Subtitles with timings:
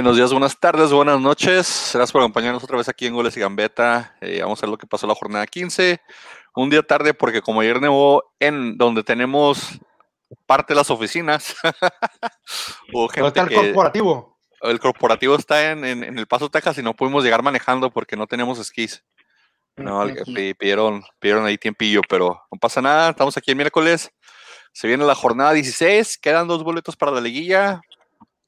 [0.00, 1.90] Buenos días, buenas tardes, buenas noches.
[1.92, 4.16] Gracias por acompañarnos otra vez aquí en Goles y Gambeta.
[4.22, 6.00] Eh, vamos a ver lo que pasó la jornada 15.
[6.56, 9.78] Un día tarde porque como ayer nevó en donde tenemos
[10.46, 11.54] parte de las oficinas.
[12.90, 14.38] ¿Dónde está el corporativo?
[14.62, 18.58] El corporativo está en, El Paso, Texas y no pudimos llegar manejando porque no tenemos
[18.58, 19.04] esquís.
[19.76, 20.06] No,
[20.58, 23.10] pidieron, pidieron ahí tiempillo, pero no pasa nada.
[23.10, 24.10] Estamos aquí el miércoles.
[24.72, 26.16] Se viene la jornada 16.
[26.16, 27.82] Quedan dos boletos para la liguilla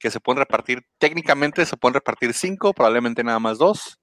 [0.03, 4.01] que se pueden repartir, técnicamente se pueden repartir cinco, probablemente nada más dos.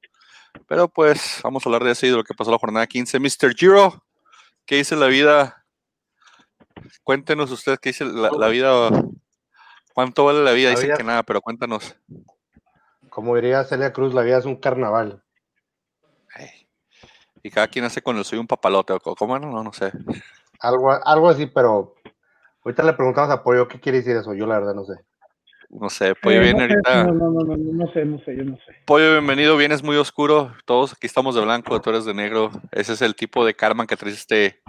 [0.66, 3.20] Pero pues vamos a hablar de eso y de lo que pasó la jornada 15.
[3.20, 3.54] Mr.
[3.54, 4.02] Giro,
[4.64, 5.66] ¿qué dice la vida?
[7.04, 8.88] Cuéntenos usted qué dice la, vida.
[9.92, 10.70] ¿Cuánto vale la vida?
[10.70, 11.94] dice que nada, pero cuéntanos.
[13.10, 15.22] Como diría Celia Cruz, la vida es un carnaval.
[17.42, 19.50] y cada quien hace con el suyo un papalote, ¿cómo no?
[19.50, 19.92] No, no sé.
[20.60, 21.94] Algo, algo así, pero
[22.64, 24.32] ahorita le preguntamos a Pollo qué quiere decir eso.
[24.32, 24.94] Yo la verdad no sé.
[25.70, 27.04] No sé, Pollo viene ahorita.
[27.04, 28.74] No, no, no, no, sé, no sé, yo no sé.
[28.86, 30.52] Pollo, bienvenido, vienes muy oscuro.
[30.64, 32.50] Todos aquí estamos de blanco, tú eres de negro.
[32.72, 34.60] Ese es el tipo de karma que traes este,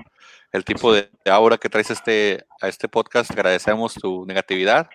[0.52, 3.32] el tipo de aura que traes este, a este podcast.
[3.32, 4.90] agradecemos tu negatividad.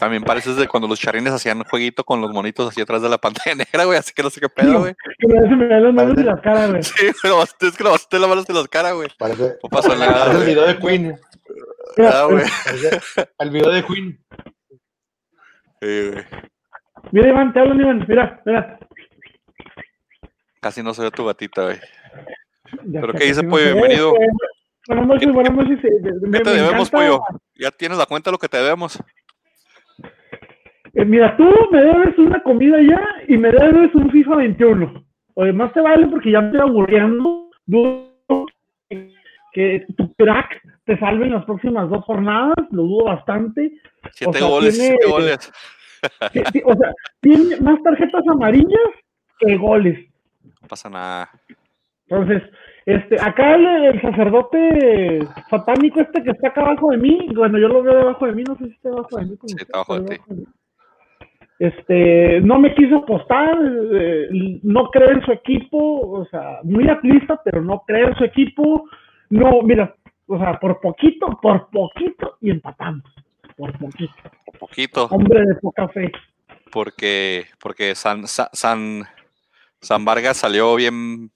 [0.00, 3.18] También pareces de cuando los charines hacían jueguito con los monitos así atrás de la
[3.18, 4.94] pantalla negra, güey, así que no sé qué pedo, güey.
[5.20, 6.82] se me dan las manos y las caras, güey.
[6.82, 9.08] Sí, pero es que lo vas las manos y las caras, güey.
[9.16, 10.32] Parece, no pasa nada.
[10.32, 11.16] el video de Queen.
[11.98, 12.44] Ah, güey.
[13.38, 14.18] El video de Queen.
[15.80, 18.04] Mira, Iván, te hablo, Iván.
[18.06, 18.78] Mira, mira.
[20.60, 21.78] Casi no se ve tu gatita, güey.
[22.92, 23.72] ¿Pero qué dice, Pollo?
[23.72, 24.14] Bienvenido.
[24.86, 25.78] Buenas noches, buenas noches.
[25.80, 27.20] ¿Qué te debemos, Pollo?
[27.54, 29.02] Ya tienes la cuenta de lo que te debemos.
[30.94, 35.04] Eh, mira, tú me debes una comida ya y me debes un FIFA 21.
[35.36, 37.50] Además te vale porque ya me estoy aburriendo.
[39.52, 43.72] Que tu crack te salve en las próximas dos jornadas, lo dudo bastante.
[44.12, 45.52] Siete goles, siete goles.
[46.64, 48.90] o sea, tiene más tarjetas amarillas
[49.38, 49.98] que goles.
[50.62, 51.30] No pasa nada.
[52.08, 52.42] Entonces,
[52.86, 57.82] este, acá el, sacerdote satánico este que está acá abajo de mí, bueno, yo lo
[57.82, 59.36] veo debajo de mí, no sé si está debajo de mí.
[59.46, 60.22] Sí, está abajo de ti.
[61.60, 63.54] Este, no me quiso apostar,
[63.92, 64.28] eh,
[64.62, 68.88] no cree en su equipo, o sea, muy atlista, pero no cree en su equipo.
[69.30, 69.94] No, mira,
[70.26, 73.04] o sea, por poquito, por poquito y empatamos
[73.60, 74.14] por poquito.
[74.46, 75.04] Por poquito.
[75.10, 76.10] Hombre de poca fe.
[76.72, 79.06] Porque, porque San, San,
[79.80, 81.30] San Vargas salió bien,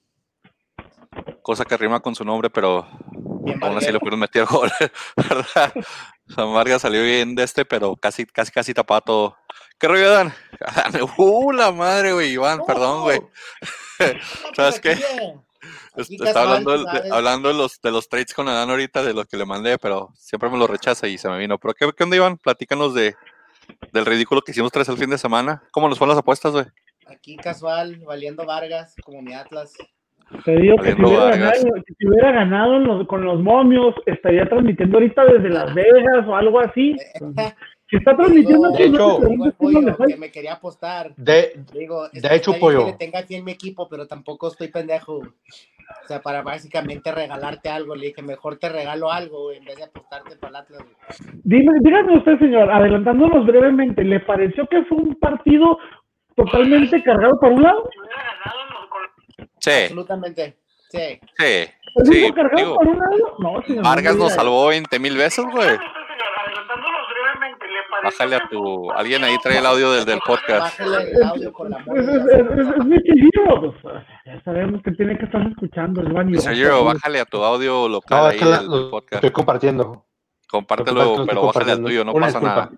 [1.43, 2.87] cosa que rima con su nombre, pero
[3.60, 4.71] aún así le pudieron meter gol,
[5.16, 5.72] ¿verdad?
[6.28, 9.37] San Vargas salió bien de este, pero casi, casi, casi tapado todo.
[9.78, 10.32] ¿Qué rollo, Dan?
[11.19, 13.21] Uh, la madre, güey, Iván, perdón, güey.
[14.56, 14.97] ¿Sabes qué?
[15.97, 19.37] Está hablando, de, hablando de los, de los trades con Adán ahorita, de lo que
[19.37, 21.59] le mandé, pero siempre me lo rechaza y se me vino.
[21.59, 22.37] ¿Pero qué, qué onda, Iván?
[22.37, 23.15] Platícanos de,
[23.93, 25.62] del ridículo que hicimos tres el fin de semana.
[25.71, 26.66] ¿Cómo nos fueron las apuestas, güey?
[27.06, 29.75] Aquí casual, valiendo Vargas, como mi Atlas.
[30.44, 31.55] Te digo que si hubiera, ganado,
[31.87, 36.97] si hubiera, ganado, con los momios, estaría transmitiendo ahorita desde Las Vegas o algo así.
[37.94, 39.21] Si está transmitiendo, de hecho,
[40.09, 41.15] que me quería apostar.
[41.15, 42.87] De, digo, de hecho, pollo.
[42.87, 45.19] Que tenga aquí en mi equipo, pero tampoco estoy pendejo.
[45.19, 49.84] O sea, para básicamente regalarte algo, le dije, mejor te regalo algo en vez de
[49.84, 50.82] apostarte para el Atlas.
[51.44, 55.78] Dime, dígame usted, señor, adelantándonos brevemente, ¿le pareció que fue un partido
[56.34, 57.88] totalmente cargado por un lado?
[59.61, 59.71] Sí.
[59.71, 60.56] Absolutamente,
[60.88, 61.21] sí.
[61.38, 61.69] Sí.
[62.11, 63.37] sí cargado por un lado?
[63.38, 63.84] No, señor.
[63.84, 65.78] Vargas nos salvó 20 mil veces, güey.
[68.04, 68.91] Bájale a tu.
[68.92, 70.78] Alguien ahí trae el audio del, del podcast.
[70.78, 73.75] Bájale el audio con la Es mi querido.
[74.26, 76.38] Ya sabemos que tiene que estar escuchando el baño.
[76.38, 79.14] Señor, bájale a tu audio local ahí del podcast.
[79.14, 80.05] Estoy compartiendo.
[80.49, 82.70] Compártelo, pero bájale al tuyo, no pasa nada.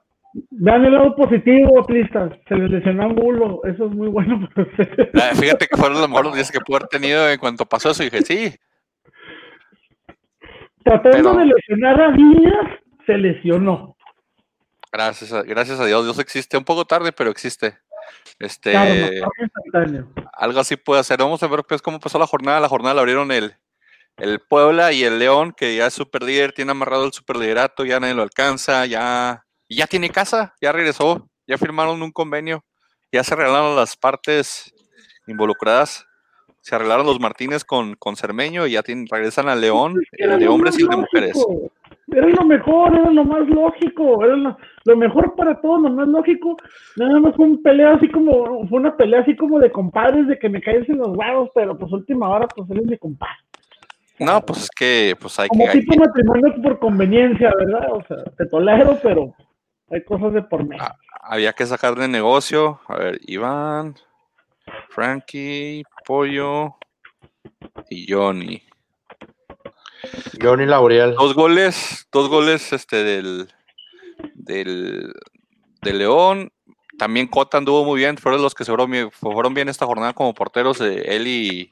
[0.50, 2.33] Vean el lado positivo, plistas.
[2.49, 3.61] Se les lesionó un bulo.
[3.65, 5.09] Eso es muy bueno para ustedes.
[5.15, 8.03] Ah, fíjate que fueron los mejores días que pude haber tenido en cuanto pasó eso.
[8.03, 8.55] Y dije, sí.
[10.85, 13.96] Tratando de lesionar a Díaz, se lesionó.
[14.97, 17.79] Gracias a, gracias a Dios, Dios existe un poco tarde, pero existe.
[18.39, 18.75] Este,
[20.33, 21.19] algo así puede hacer.
[21.19, 22.61] Vamos a ver pues, cómo pasó la jornada.
[22.61, 23.57] La jornada la abrieron el,
[24.17, 27.85] el Puebla y el León, que ya es super líder, tiene amarrado el super liderato,
[27.85, 32.65] ya nadie lo alcanza, ya, ya tiene casa, ya regresó, ya firmaron un convenio,
[33.13, 34.73] ya se arreglaron las partes
[35.27, 36.07] involucradas.
[36.63, 40.49] Se arreglaron los Martínez con, con Cermeño y ya tienen, regresan al León, el de
[40.49, 41.37] hombres y el de mujeres
[42.08, 46.56] era lo mejor, era lo más lógico, era lo, mejor para todos, lo más lógico.
[46.97, 50.38] Nada más fue un pelea así como, fue una pelea así como de compadres, de
[50.38, 53.37] que me caes en los huevos, pero pues última hora, pues él es mi compadre.
[54.19, 55.81] No, pues es que pues hay como que.
[55.81, 57.93] tipo matrimonio por conveniencia, ¿verdad?
[57.93, 59.35] O sea, te tolero, pero.
[59.91, 60.82] Hay cosas de por medio.
[60.82, 62.81] Ah, había que sacar de negocio.
[62.88, 63.94] A ver, Iván,
[64.88, 66.75] Frankie, Pollo
[67.88, 68.62] y Johnny.
[70.47, 71.15] Johnny Lauriel.
[71.15, 73.49] Dos goles, dos goles este del,
[74.35, 75.13] del,
[75.83, 76.53] de León.
[76.99, 80.13] También Cota anduvo muy bien, fueron los que se fueron bien, fueron bien esta jornada
[80.13, 81.71] como porteros, eh, él y,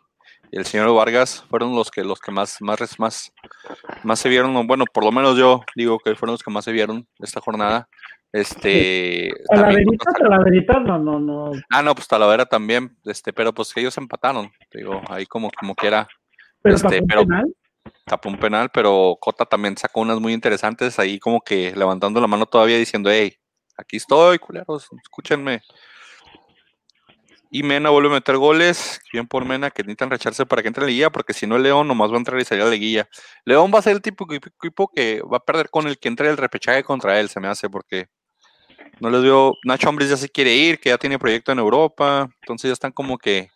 [0.52, 3.32] el señor Vargas fueron los que los que más, más, más,
[4.04, 6.72] más se vieron, bueno, por lo menos yo digo que fueron los que más se
[6.72, 7.88] vieron esta jornada.
[8.32, 9.30] Este.
[9.48, 11.52] Talaverita, Talaverita, no, no, no.
[11.70, 15.74] Ah, no, pues Talavera también, este, pero pues que ellos empataron, digo, ahí como, como
[15.74, 16.06] quiera.
[16.62, 17.46] Pero, este, pero penal.
[18.04, 22.26] Tapó un penal, pero Cota también sacó unas muy interesantes ahí como que levantando la
[22.26, 23.36] mano todavía diciendo, hey,
[23.76, 25.62] aquí estoy, culeros, escúchenme.
[27.50, 30.82] Y Mena vuelve a meter goles, bien por Mena, que necesitan recharse para que entre
[30.82, 32.72] en la liguilla, porque si no, León nomás va a entrar y salir a la
[32.72, 33.08] liguilla.
[33.44, 36.08] León va a ser el tipo de equipo que va a perder con el que
[36.08, 38.08] entre el repechaje contra él, se me hace, porque
[38.98, 39.52] no les dio.
[39.64, 42.90] Nacho Hombres ya se quiere ir, que ya tiene proyecto en Europa, entonces ya están
[42.90, 43.48] como que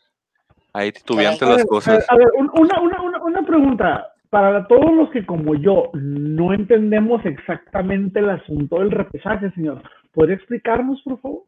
[0.72, 2.04] ahí titubeantes las cosas.
[2.08, 4.14] A ver, una, una, una, una pregunta.
[4.30, 9.82] Para todos los que, como yo, no entendemos exactamente el asunto del repechaje, señor,
[10.12, 11.42] ¿podría explicarnos, por favor?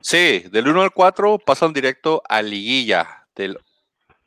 [0.00, 3.26] Sí, del 1 al 4 pasan directo a liguilla.
[3.36, 3.58] Del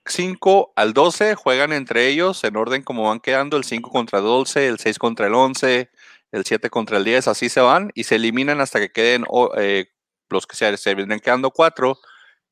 [0.06, 4.26] 5 al 12 juegan entre ellos en orden como van quedando, el 5 contra el
[4.26, 5.90] 12, el 6 contra el 11,
[6.32, 9.26] el 7 contra el 10, así se van y se eliminan hasta que queden
[9.58, 9.88] eh,
[10.30, 11.98] los que se, se vienen quedando 4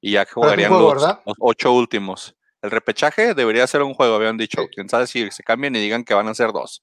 [0.01, 2.35] y ya jugarían los, los 8 últimos.
[2.63, 4.67] El repechaje debería ser un juego, habían dicho.
[4.73, 6.81] Quién sabe si se cambian y digan que van a ser dos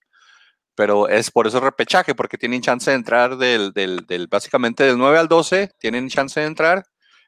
[0.80, 4.96] pero es por eso repechaje, porque tienen chance de entrar del, del, del, básicamente del
[4.96, 6.84] 9 al 12, tienen chance de entrar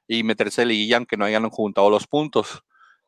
[0.09, 2.65] y meterse en liguilla aunque no hayan juntado los puntos.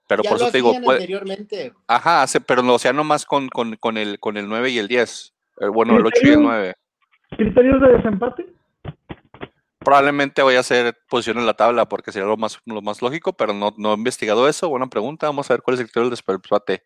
[0.07, 1.73] Pero por eso te digo, anteriormente.
[1.87, 4.87] ajá, pero no, o sea, nomás con, con, con, el, con el 9 y el
[4.87, 5.35] 10.
[5.61, 6.75] Eh, bueno, el 8 y el 9.
[7.39, 8.47] ¿Criterios de desempate?
[9.85, 13.35] Probablemente voy a hacer posición en la tabla porque sería lo más, lo más lógico,
[13.35, 14.69] pero no, no he investigado eso.
[14.69, 15.27] Buena pregunta.
[15.27, 16.83] Vamos a ver cuál es el criterio del desempate.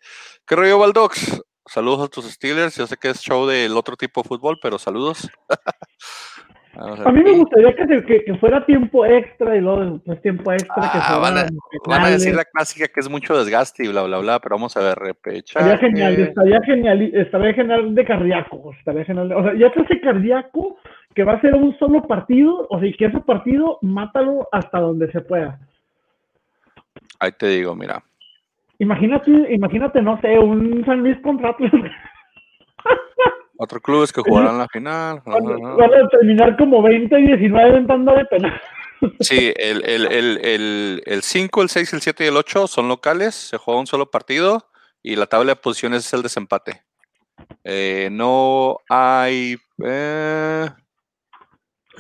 [0.47, 1.43] ¿Qué rollo, Valdox?
[1.67, 2.77] Saludos a tus Steelers.
[2.77, 5.31] Yo sé que es show del otro tipo de fútbol, pero saludos.
[6.75, 10.91] a, mí me gustaría que, que, fuera tiempo extra y luego después tiempo extra.
[10.91, 11.47] que ah, van, a,
[11.87, 14.77] van, a, decir la clásica que es mucho desgaste y bla, bla, bla, pero vamos
[14.77, 15.61] a ver, repecha.
[15.61, 18.73] Estaría genial, estaría genial, estaría genial de cardíaco.
[18.79, 19.33] Estaría genial.
[19.33, 20.79] O sea, ya que ese cardíaco
[21.15, 25.11] que va a ser un solo partido, o sea, que ese partido mátalo hasta donde
[25.11, 25.59] se pueda.
[27.19, 28.03] Ahí te digo, mira.
[28.79, 31.73] Imagínate, imagínate, no sé, un San Luis contra Atlas.
[33.61, 35.21] Otro club es que jugarán la final.
[35.27, 38.61] Van a terminar como 20 y 19 en tanda de penal.
[39.21, 43.33] Sí, el, el, el, el, 5, el 6, el 7 y el 8 son locales,
[43.37, 44.67] se juega un solo partido
[45.05, 46.83] y la tabla de posiciones es el desempate.
[47.63, 49.57] Eh, no hay...
[49.85, 50.69] Eh,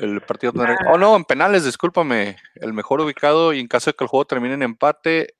[0.01, 0.53] el partido...
[0.91, 2.37] Oh, no, en penales, discúlpame.
[2.55, 5.35] El mejor ubicado y en caso de que el juego termine en empate,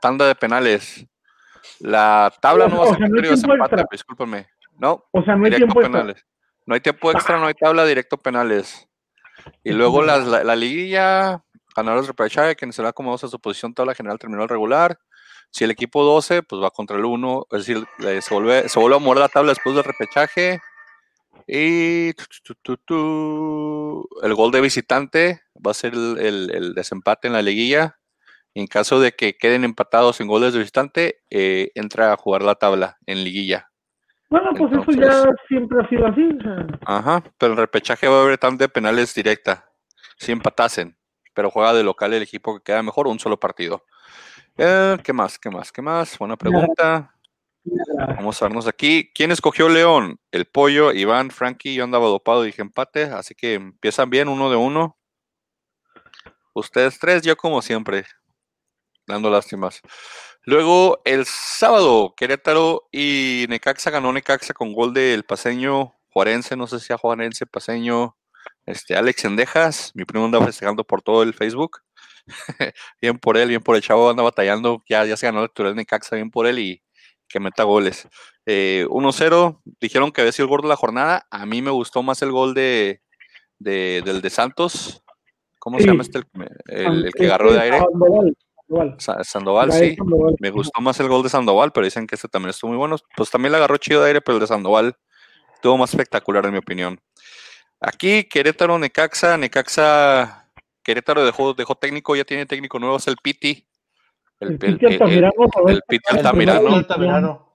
[0.00, 1.06] tanda de penales.
[1.80, 4.48] La tabla no va a ser no empate, discúlpame.
[4.78, 6.16] No, o sea, no hay tiempo penales.
[6.16, 6.34] Extra.
[6.66, 8.88] No hay tiempo extra, no hay tabla, directo penales.
[9.62, 11.42] Y luego la, la, liguilla,
[11.76, 14.98] ganadores de repechaje, quien será como a su posición tabla general terminó el regular.
[15.50, 17.86] Si el equipo 12, pues va contra el 1, es decir,
[18.22, 20.60] se vuelve, se vuelve a mover la tabla después del repechaje.
[21.46, 22.12] Y
[24.22, 27.98] el gol de visitante va a ser el, el, el desempate en la liguilla.
[28.54, 32.54] En caso de que queden empatados en goles de visitante, eh, entra a jugar la
[32.54, 33.68] tabla en liguilla.
[34.30, 36.28] Bueno, pues eso ya siempre ha sido así.
[36.86, 39.70] Ajá, pero el repechaje va a haber tanto de penales directa,
[40.16, 40.96] si empatasen,
[41.34, 43.84] pero juega de local el equipo que queda mejor un solo partido.
[44.56, 45.38] Eh, ¿Qué más?
[45.38, 45.72] ¿Qué más?
[45.72, 46.16] ¿Qué más?
[46.18, 47.13] Buena pregunta.
[47.64, 49.10] Vamos a vernos aquí.
[49.14, 50.20] ¿Quién escogió León?
[50.30, 51.74] El pollo, Iván, Frankie.
[51.74, 54.98] Yo andaba dopado y dije empate, así que empiezan bien, uno de uno.
[56.52, 58.04] Ustedes tres, yo como siempre
[59.06, 59.80] dando lástimas.
[60.42, 66.80] Luego el sábado, Querétaro y Necaxa ganó Necaxa con gol del paseño Juarense, no sé
[66.80, 68.16] si a Juarense, paseño,
[68.66, 71.80] este, Alex Endejas, mi primo anda festejando por todo el Facebook.
[73.00, 75.74] bien por él, bien por el chavo, anda batallando, ya, ya se ganó el actual
[75.74, 76.83] Necaxa, bien por él y
[77.28, 78.08] que meta goles.
[78.46, 82.02] 1-0, eh, dijeron que había sido el gol de la jornada, a mí me gustó
[82.02, 83.00] más el gol de,
[83.58, 85.02] del de Santos,
[85.58, 86.20] ¿cómo se llama este?
[86.66, 87.78] El, el que agarró de aire.
[89.22, 89.72] Sandoval.
[89.72, 89.96] sí.
[90.40, 92.96] Me gustó más el gol de Sandoval, pero dicen que este también estuvo muy bueno.
[93.16, 94.96] Pues también le agarró chido de aire, pero el de Sandoval
[95.54, 97.00] estuvo más espectacular, en mi opinión.
[97.80, 99.36] Aquí, Querétaro, Necaxa.
[99.36, 100.50] Necaxa,
[100.82, 103.66] Querétaro dejó, dejó técnico, ya tiene técnico nuevo, es el Piti.
[104.40, 104.86] El, Piti
[106.10, 107.54] Altamirano.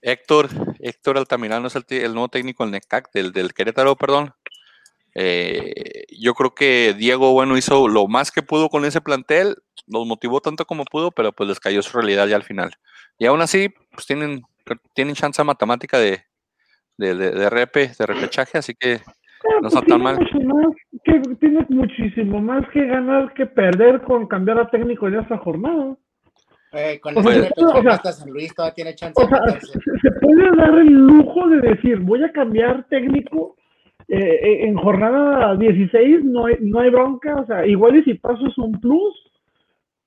[0.00, 0.48] Héctor,
[0.80, 4.34] Héctor Altamirano es el, nuevo técnico del NECAC, del, del Querétaro, perdón.
[5.14, 9.56] Eh, yo creo que Diego, bueno, hizo lo más que pudo con ese plantel,
[9.86, 12.72] los motivó tanto como pudo, pero pues les cayó su realidad ya al final.
[13.18, 14.42] Y aún así, pues tienen,
[14.94, 16.24] tienen chance matemática de,
[16.96, 19.02] de, de, de repe, de repechaje, así que
[19.60, 20.18] no está pues tan mal.
[21.04, 25.96] que, tiene muchísimo más que ganar que perder con cambiar a técnico en esta jornada.
[26.72, 29.28] Eh, con O el sea, repechaje o sea, hasta San Luis todavía tiene chance O
[29.28, 33.56] sea, se se puede dar el lujo de decir, voy a cambiar técnico
[34.08, 38.14] eh, eh, en jornada 16, no hay, no hay bronca, o sea, igual y si
[38.14, 39.14] paso es un plus,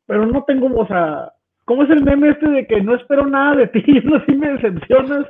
[0.05, 1.31] pero no tengo, o sea,
[1.65, 4.33] ¿cómo es el meme este de que no espero nada de ti y no así
[4.33, 5.25] me decepcionas?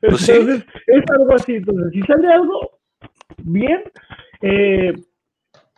[0.00, 0.32] Pues sí.
[0.32, 2.77] Entonces, es algo así, entonces, si sale algo,
[3.44, 3.82] bien,
[4.42, 4.92] eh,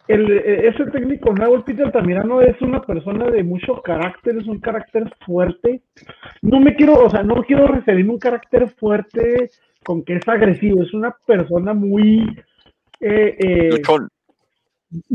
[0.08, 4.58] el, eh, ese técnico nuevo, Peter Tamirano, es una persona de mucho carácter, es un
[4.58, 5.82] carácter fuerte.
[6.42, 9.50] No me quiero, o sea, no quiero referirme a un carácter fuerte
[9.84, 12.22] con que es agresivo, es una persona muy,
[13.00, 13.82] eh, eh,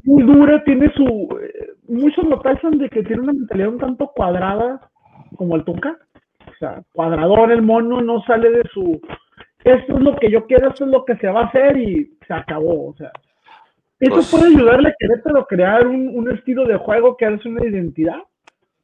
[0.04, 4.08] muy dura, tiene su, eh, muchos lo tachan de que tiene una mentalidad un tanto
[4.16, 4.90] cuadrada,
[5.36, 5.98] como el Tuca,
[6.48, 9.02] o sea, cuadrador el mono, no sale de su,
[9.66, 12.18] esto es lo que yo quiero, esto es lo que se va a hacer y
[12.28, 13.12] se acabó, o sea,
[14.00, 17.48] eso Pues- puede ayudarle a Querétaro a crear un, un estilo de juego que hace
[17.48, 18.20] una identidad.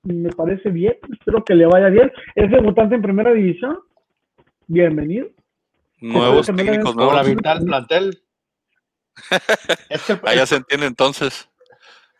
[0.03, 2.11] Me parece bien, espero que le vaya bien.
[2.33, 3.77] Es debutante en primera división.
[4.67, 5.27] Bienvenido.
[6.00, 7.23] Nuevos técnicos nuevos.
[7.25, 8.17] del plantel.
[9.89, 11.47] es que el- Ahí ya se entiende entonces.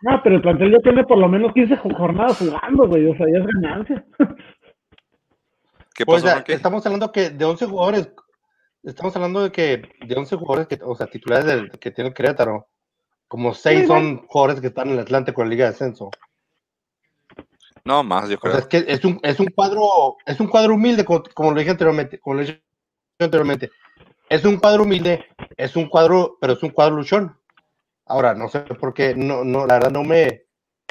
[0.04, 3.08] No, pero el plantel ya tiene por lo menos 15 jo- jornadas jugando, güey.
[3.08, 4.06] O sea, ya es ganancia.
[5.96, 6.54] ¿Qué Pues, pasó, ya, Marque?
[6.54, 8.14] estamos hablando que de 11 jugadores,
[8.84, 12.14] estamos hablando de que de 11 jugadores, que, o sea, titulares del, que tiene el
[12.14, 12.68] Querétaro,
[13.28, 16.10] como 6 Sí, son jugadores que están en el Atlante con la Liga de Ascenso.
[17.84, 18.52] No, más, yo O creo.
[18.54, 21.60] sea, es que es un, es un cuadro, es un cuadro humilde, como, como lo
[21.60, 22.62] dije anteriormente, como lo dije
[23.20, 23.72] anteriormente.
[24.30, 25.26] Es un cuadro humilde,
[25.58, 27.38] es un cuadro, pero es un cuadro luchón.
[28.06, 30.44] Ahora, no sé por qué, no, no, la verdad no me,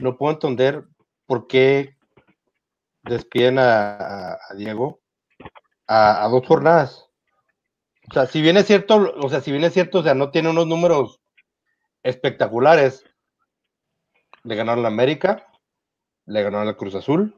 [0.02, 0.85] no puedo entender
[1.26, 1.97] por qué
[3.02, 5.00] despiden a, a- a Diego
[5.87, 7.10] a, a dos jornadas.
[8.11, 10.31] O sea, si bien es cierto, o sea, si bien es cierto, o sea, no
[10.31, 11.21] tiene unos números
[12.02, 13.05] espectaculares.
[14.43, 15.47] Le ganaron la América,
[16.26, 17.37] le ganaron la Cruz Azul.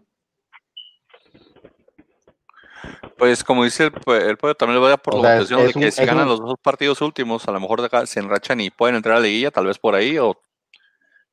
[3.19, 5.39] Pues como dice el, el pueblo, también le voy a dar por O la sea,
[5.43, 7.87] es- de un- que si ganan un- los dos partidos últimos, a lo mejor de
[7.87, 10.41] acá se enrachan y pueden entrar a la liguilla, tal vez por ahí, o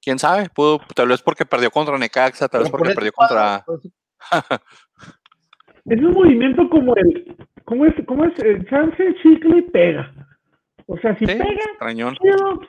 [0.02, 3.66] quién sabe, pudo, tal vez porque perdió contra Necaxa, tal vez porque por perdió contra...
[5.86, 7.36] Es un movimiento como el.
[7.70, 7.94] ¿Cómo es?
[8.08, 8.34] ¿Cómo es?
[8.40, 10.12] El chance, chicle y pega.
[10.88, 11.46] O sea, si Sí, pega,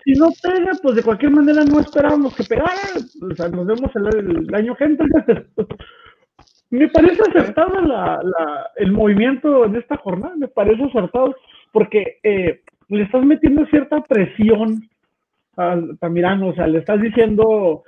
[0.04, 2.71] si no pega, pues de cualquier manera no esperábamos que pegara.
[3.23, 5.07] O sea, nos vemos el, el año que entra.
[6.71, 11.35] Me parece acertado la, la- el movimiento en esta jornada, me parece acertado,
[11.73, 14.88] porque eh, le estás metiendo cierta presión
[15.57, 17.83] al Tamirano, o sea, le estás diciendo,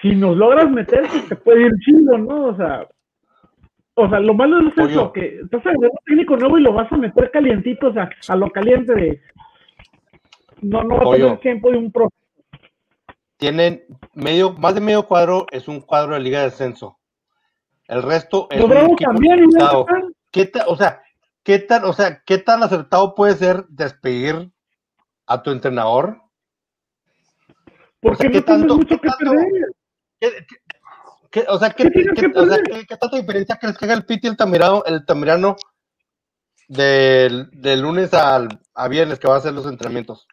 [0.00, 2.44] si nos logras meter, pues te puede ir chido, ¿no?
[2.46, 2.86] O sea,
[4.02, 6.90] o sea, lo malo es eso, que estás agregando un técnico nuevo y lo vas
[6.92, 9.20] a meter calientito, o sea, a lo caliente de...
[10.62, 12.08] No, no va a tener tiempo de un pro.
[13.38, 16.98] tienen medio, más de medio cuadro es un cuadro de Liga de Ascenso.
[17.88, 19.48] El resto es un equipo también.
[20.30, 21.02] ¿Qué ta- o sea,
[21.42, 24.50] qué tan, o sea, qué tan acertado puede ser despedir
[25.26, 26.20] a tu entrenador?
[28.00, 29.46] Porque O sea, no ¿qué tanto- mucho qué que tanto- perder.
[30.20, 30.28] ¿Qué,
[31.30, 32.58] qué- o sea, ¿qué, ¿Qué o sea,
[32.98, 35.56] tanta diferencia crees que haga el Piti y el Tamirano, el Tamirano
[36.68, 40.26] del, del lunes al, a viernes que va a hacer los entrenamientos?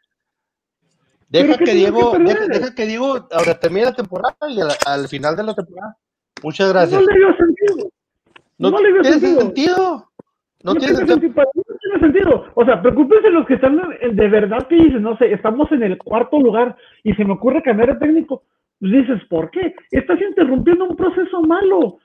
[1.30, 4.70] Deja ¿Pero qué que Diego, que deja, que Diego ahora termine la temporada y al,
[4.86, 5.98] al final de la temporada.
[6.42, 7.02] Muchas gracias.
[7.02, 7.90] No le dio sentido.
[8.60, 9.42] No, no le veo tiene sentido.
[9.42, 10.12] sentido.
[10.64, 11.20] No, tiene sentido.
[11.20, 11.44] sentido.
[11.54, 12.46] no tiene sentido.
[12.56, 15.84] O sea, preocúpense los que están en- de verdad que dicen, no sé, estamos en
[15.84, 18.44] el cuarto lugar y se me ocurre cambiar de técnico.
[18.80, 19.74] Pues dices, ¿por qué?
[19.92, 21.98] Estás interrumpiendo un proceso malo.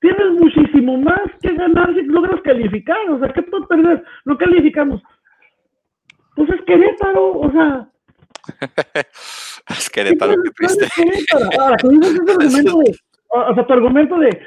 [0.00, 3.10] Tienes muchísimo más que ganar si logras calificar.
[3.10, 4.04] O sea, ¿qué puedes perder?
[4.24, 5.02] No calificamos.
[6.34, 7.88] Pues es Querétaro, o sea.
[9.68, 10.86] Es Querétaro, qué triste.
[11.58, 12.96] Ahora, tú dices ese argumento de,
[13.28, 14.40] o sea, tu argumento de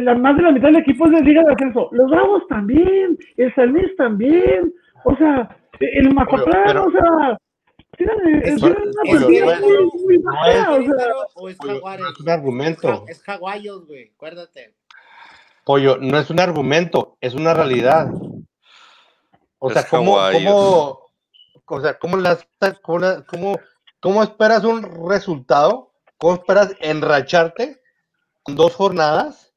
[0.00, 1.88] la más de la mitad del equipo es de Liga de Ascenso.
[1.92, 4.72] Los Bravos también, el San Luis también,
[5.04, 7.38] o sea, el Mazatlán, o sea,
[7.98, 8.62] Es-
[12.20, 13.04] un argumento.
[13.08, 14.74] Es Jaguayos, güey, acuérdate.
[15.64, 18.10] Pollo, no es un argumento, es una realidad.
[19.58, 21.00] O Es sea, ¿cómo, cómo,
[21.66, 22.46] o sea, cómo, las-
[22.82, 23.58] cómo,
[24.00, 25.92] cómo- esperas un resultado?
[26.16, 27.80] ¿Cómo esperas enracharte
[28.42, 29.48] con dos jornadas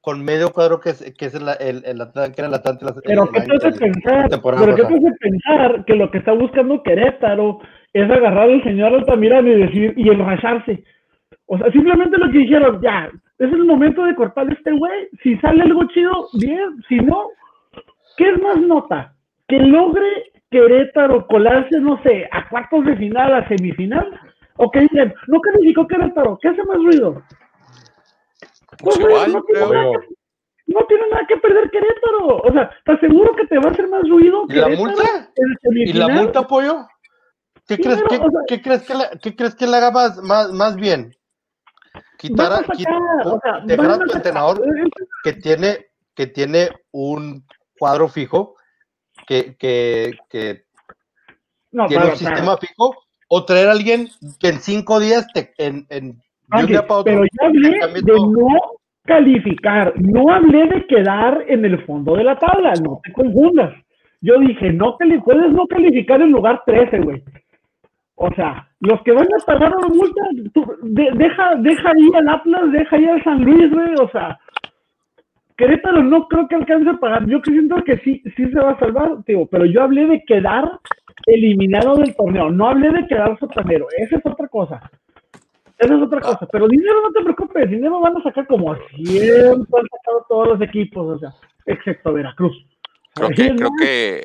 [0.00, 2.84] con medio cuadro que es, que es el, el, el, que era el Atlante.
[3.04, 4.28] Pero ¿qué te hace pensar?
[4.28, 7.60] Pero ¿qué te hace pensar que lo que está buscando Querétaro
[7.94, 10.84] es agarrar al señor Altamirano y decir, y enracharse?
[11.46, 13.08] O sea, simplemente lo que dijeron, ya,
[13.38, 15.08] es el momento de cortar este güey.
[15.22, 16.82] Si sale algo chido, bien.
[16.88, 17.28] Si no,
[18.16, 19.14] ¿qué es más nota?
[19.48, 24.20] Que logre Querétaro colarse, no sé, a cuartos de final, a semifinal.
[24.56, 27.22] O que dicen, no calificó Querétaro, ¿qué hace más ruido?
[28.78, 28.98] Pues,
[30.66, 32.38] no, tiene nada que perder Querétaro.
[32.38, 34.44] O sea, ¿estás seguro que te va a hacer más ruido?
[34.48, 35.28] ¿Y la multa?
[35.74, 36.86] ¿Y la multa, apoyo?
[37.66, 40.76] ¿Qué, crees, que, ¿qué, crees que le, ¿Qué crees que le haga más, más, más
[40.76, 41.14] bien?
[42.18, 42.62] Quitar a,
[43.64, 44.62] dejar a tu entrenador
[45.22, 47.44] que tiene, que tiene un
[47.78, 48.56] cuadro fijo,
[49.26, 50.64] que, que, que
[51.88, 52.94] tiene un sistema fijo,
[53.28, 56.20] o traer a alguien que en cinco días te, en, en
[57.04, 58.48] pero ya hablé de no
[59.04, 63.74] calificar, no hablé de quedar en el fondo de la tabla, no te confundas.
[64.20, 67.22] Yo dije, no puedes no calificar en lugar 13, güey.
[68.16, 70.22] O sea, los que van a pagar una multa,
[70.84, 73.94] deja, deja ahí al Atlas, deja ahí al San Luis, güey.
[74.00, 74.38] O sea,
[75.56, 77.26] Querétaro no creo que alcance a pagar.
[77.26, 80.80] Yo siento que sí, sí se va a salvar, tío, pero yo hablé de quedar
[81.26, 83.86] eliminado del torneo, no hablé de quedar sotanero.
[83.96, 84.90] Esa es otra cosa.
[85.78, 86.46] Esa es otra cosa.
[86.50, 90.60] Pero dinero no te preocupes, dinero van a sacar como siempre han sacado todos los
[90.60, 91.30] equipos, o sea,
[91.66, 92.66] excepto Veracruz.
[93.14, 94.22] Creo que, creo que,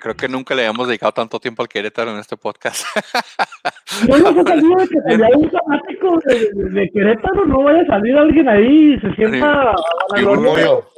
[0.00, 2.84] creo que nunca le habíamos dedicado tanto tiempo al Querétaro en este podcast.
[4.08, 8.16] No nos ha salido de que salga un fanático de, Querétaro, no vaya a salir
[8.16, 9.74] alguien ahí y se sienta
[10.14, 10.88] ningún medio,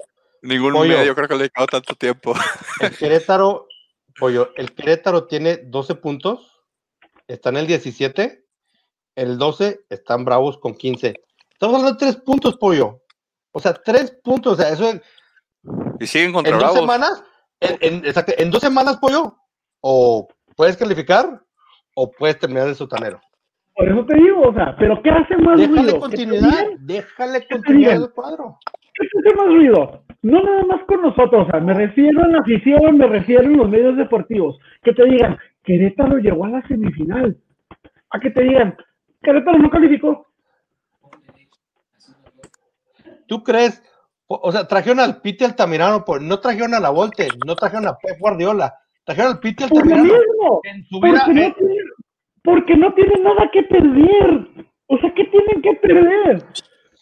[0.42, 2.34] ningún medio creo que le he dedicado tanto tiempo.
[2.80, 3.66] El Querétaro,
[4.18, 6.62] pollo, el Querétaro tiene 12 puntos,
[7.26, 8.42] está en el 17
[9.14, 11.14] el 12 están bravos con 15.
[11.52, 13.02] Estamos hablando de tres puntos, pollo.
[13.52, 14.54] O sea, tres puntos.
[14.54, 15.00] O sea, eso es.
[16.00, 17.22] Y siguen contra en dos semanas,
[17.62, 19.36] en, en, dos semanas, pollo,
[19.80, 21.40] o puedes calificar
[21.94, 23.20] o puedes terminar de sotanero.
[23.74, 26.00] Por eso te digo, o sea, pero ¿qué hace más déjale ruido?
[26.00, 28.58] Continuidad, déjale continuidad al cuadro.
[28.94, 30.04] ¿Qué hace más ruido?
[30.22, 33.56] No nada más con nosotros, o sea, me refiero a la afición, me refiero a
[33.56, 34.58] los medios deportivos.
[34.82, 37.36] Que te digan, Querétaro llegó a la semifinal.
[38.10, 38.76] A que te digan,
[39.22, 40.26] Querétaro no calificó.
[43.26, 43.82] ¿Tú crees?
[44.42, 47.96] O sea, trajeron al Piti Altamirano, pues no trajeron a la Volte, no trajeron a
[47.96, 50.14] Pep Guardiola, trajeron al Piti Altamirano.
[50.64, 51.54] En su vida, porque, no eh.
[51.58, 51.76] tienen,
[52.42, 54.48] porque no tienen nada que perder.
[54.86, 56.42] O sea, ¿qué tienen que perder?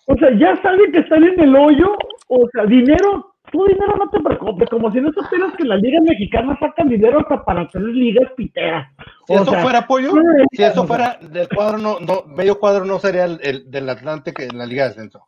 [0.06, 1.92] O sea, ya saben que están en el hoyo.
[2.28, 6.00] O sea, dinero tú dinero no te preocupes, como si no supieras que la Liga
[6.00, 8.88] Mexicana saca dinero hasta para hacer ligas piteras.
[9.26, 10.12] Si eso fuera apoyo,
[10.52, 14.44] si eso fuera del cuadro, no, no, medio cuadro no sería el, del Atlante que
[14.44, 15.24] en la Liga de Ascenso.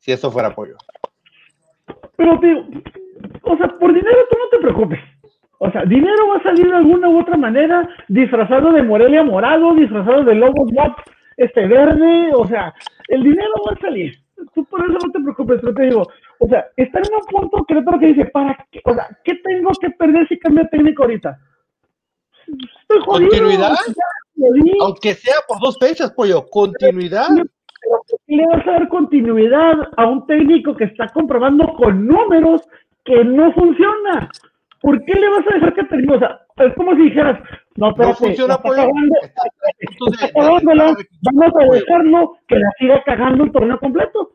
[0.00, 0.76] Si eso fuera apoyo.
[2.18, 2.66] Pero, tío,
[3.42, 4.98] o sea, por dinero tú no te preocupes.
[5.58, 9.74] O sea, dinero va a salir de alguna u otra manera, disfrazado de Morelia morado,
[9.74, 11.02] disfrazado de Lobos Watts
[11.36, 12.74] este verde, o sea,
[13.06, 14.18] el dinero va a salir.
[14.52, 16.08] Tú por eso no te preocupes, pero te digo,
[16.40, 18.80] o sea, está en un punto que dice, ¿para qué?
[18.84, 21.38] O sea, ¿qué tengo que perder si cambio técnico ahorita?
[22.82, 23.30] Estoy jodido.
[23.30, 23.76] Continuidad.
[24.80, 27.28] Aunque sea por dos fechas, pollo, continuidad.
[27.80, 32.06] Pero ¿por qué le vas a dar continuidad a un técnico que está comprobando con
[32.06, 32.62] números
[33.04, 34.30] que no funciona?
[34.80, 36.16] ¿Por qué le vas a dejar que termine?
[36.16, 37.40] O sea, es como si dijeras,
[37.76, 38.88] no, pero no funciona, pollo.
[40.34, 44.32] vamos a dejarlo que la siga cagando el torneo completo.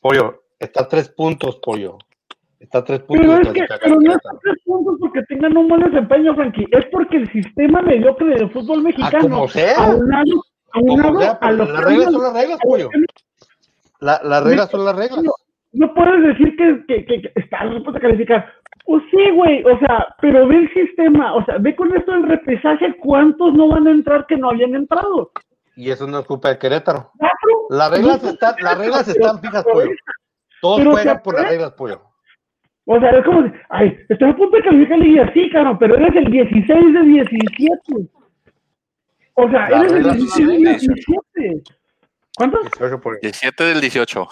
[0.00, 1.98] Pollo, Está a tres puntos, pollo.
[2.58, 3.26] Está a tres puntos.
[3.26, 6.66] Pero, es que, pero no está a tres puntos porque tengan un buen desempeño, Frankie.
[6.70, 9.18] Es porque el sistema mediocre del fútbol mexicano.
[9.18, 9.76] A como sea.
[9.76, 10.42] A un lado,
[10.74, 12.88] a, sea, a los las reglas son las reglas, pollo.
[14.00, 15.24] La, las reglas son las reglas.
[15.72, 18.52] No, puedes decir que, que, que, que está a calificar.
[18.86, 22.24] Pues sí, güey, o sea, pero ve el sistema, o sea, ve con esto el
[22.24, 25.30] repesaje cuántos no van a entrar que no habían entrado.
[25.74, 27.10] Y eso no es culpa de Querétaro.
[27.70, 29.90] Las reglas están, las reglas están fijas, pollo.
[30.60, 32.02] Todos juegan por las reglas, pollo.
[32.86, 35.96] O sea, es como, ay, estoy a punto de calificar la liga, sí, caro, pero
[35.96, 38.10] eres el 16 de 17.
[39.34, 41.62] O sea, eres el 16 de 17.
[42.36, 42.60] ¿Cuántos?
[43.22, 44.28] 17 del 18.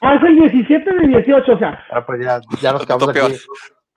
[0.00, 1.84] Ah, es el 17 del 18, o sea.
[1.90, 3.20] Ah, pues ya, ya nos quedamos aquí.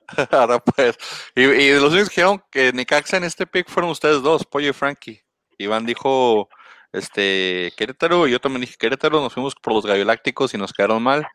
[0.31, 0.97] Ahora pues.
[1.35, 4.69] Y, y los únicos que dijeron que Nicaxa en este pick fueron ustedes dos, Pollo
[4.69, 5.21] y Frankie.
[5.57, 6.49] Iván dijo
[6.91, 11.03] este Querétaro, y yo también dije Querétaro, nos fuimos por los Galácticos y nos quedaron
[11.03, 11.27] mal.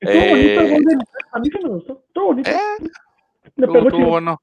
[0.00, 0.78] Eh,
[1.32, 2.50] a mí me gustó, todo bonito.
[2.50, 2.58] Eh,
[3.56, 4.06] pegó chido.
[4.06, 4.40] bueno.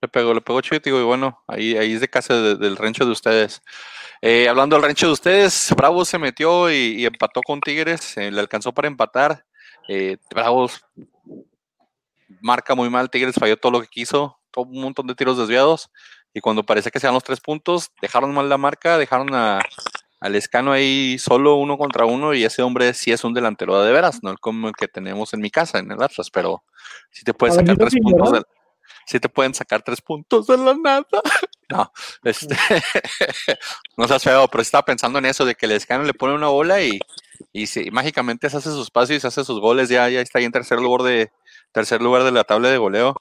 [0.00, 3.10] Le pegó, le pegó chido, y bueno, ahí, ahí es de casa del rancho de
[3.10, 3.62] ustedes.
[4.20, 8.72] Eh, hablando del rancho de ustedes, Bravo se metió y, empató con Tigres, le alcanzó
[8.72, 9.44] para empatar.
[9.88, 10.84] Eh, Bravos
[12.40, 15.90] marca muy mal, Tigres falló todo lo que quiso, todo un montón de tiros desviados,
[16.34, 19.60] y cuando parece que sean los tres puntos, dejaron mal la marca, dejaron a,
[20.20, 23.92] al escano ahí solo uno contra uno, y ese hombre sí es un delantero de
[23.92, 26.62] veras, no como el que tenemos en mi casa, en el Atlas, pero
[27.10, 28.42] sí te puede sacar tres puntos de,
[29.08, 31.04] sí te pueden sacar tres puntos de la nada.
[31.70, 31.92] No,
[32.24, 32.56] este,
[33.98, 36.46] no seas feo, pero estaba pensando en eso, de que el escano le pone una
[36.46, 36.98] bola y,
[37.52, 40.38] y si, mágicamente se hace sus pasos y se hace sus goles, ya, ya está
[40.38, 41.28] ahí en tercer lugar de,
[41.72, 43.16] tercer lugar de la tabla de goleo.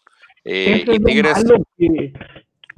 [0.45, 1.43] Eh, y Tigres.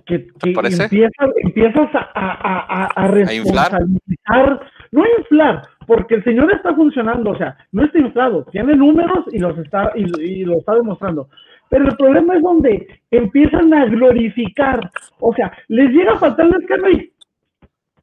[0.07, 4.59] Que, que, empiezas, a, a, a, a responsabilizar,
[4.91, 9.25] no a inflar, porque el señor está funcionando, o sea, no está inflado, tiene números
[9.31, 11.29] y los está, y, y lo está demostrando.
[11.69, 14.79] Pero el problema es donde empiezan a glorificar,
[15.19, 17.11] o sea, les llega a faltar el y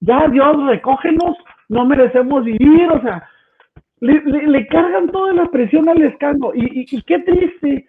[0.00, 1.36] ya Dios, recógenos,
[1.68, 3.28] no merecemos vivir, o sea,
[4.00, 6.52] le, cargan toda la presión al escano.
[6.54, 7.88] Y, y, qué triste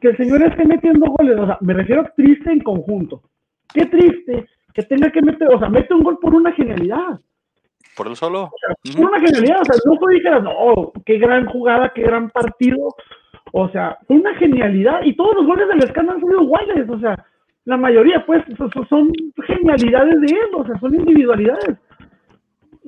[0.00, 3.22] que el señor esté metiendo goles, o sea, me refiero a triste en conjunto.
[3.72, 7.20] Qué triste que tenga que meter, o sea, mete un gol por una genialidad.
[7.96, 8.50] Por el solo.
[8.96, 12.94] Por una genialidad, o sea, no dijeras, no, qué gran jugada, qué gran partido.
[13.52, 16.98] O sea, fue una genialidad y todos los goles del escano han sido iguales, o
[16.98, 17.24] sea,
[17.64, 18.42] la mayoría, pues,
[18.88, 19.12] son
[19.46, 21.78] genialidades de él, o sea, son individualidades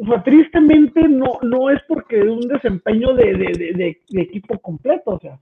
[0.01, 5.13] o sea, tristemente no, no es porque es un desempeño de, de, de, equipo completo,
[5.13, 5.39] o sea,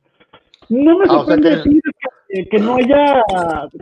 [0.69, 1.81] no me ah, sorprende decir
[2.51, 3.23] que, no haya,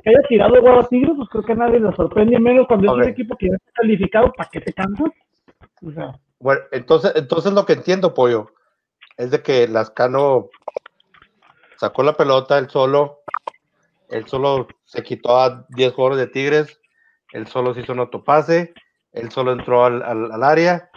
[0.03, 2.87] que haya tirado igual a Tigres, pues creo que a nadie le sorprende, menos cuando
[2.87, 5.11] es un equipo que ya está calificado, ¿para qué te cansas?
[5.85, 6.13] O sea.
[6.39, 8.51] Bueno, entonces, entonces lo que entiendo, Pollo,
[9.17, 10.49] es de que Lascano
[11.81, 13.21] sacó la pelota él solo,
[14.11, 16.79] él solo se quitó a 10 jugadores de Tigres,
[17.33, 18.75] él solo se hizo un autopase,
[19.13, 20.91] él solo entró al, al, área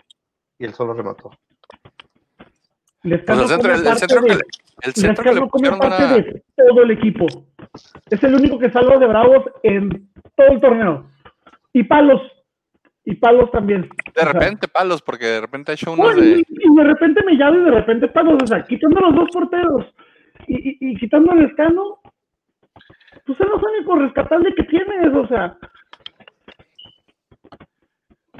[0.59, 1.31] y él solo remató.
[3.01, 4.37] Pues el centro, el, centro que,
[4.81, 7.27] el centro que le pusieron de todo el equipo.
[8.09, 11.09] Es el único que salva de Bravos en todo el torneo.
[11.71, 12.21] Y palos.
[13.05, 13.89] Y palos también.
[14.15, 16.45] De repente palos, porque de repente ha hecho unos de...
[16.47, 18.41] Y de repente me llave y de repente palos.
[18.41, 19.85] O sea, quitando los dos porteros
[20.47, 21.99] y, y, y quitando el escano,
[23.25, 25.15] pues es lo único rescatable que tienes.
[25.15, 25.57] O sea,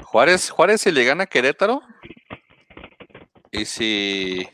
[0.02, 1.82] Juárez, Juárez si le gana a Querétaro.
[3.50, 4.48] Y si.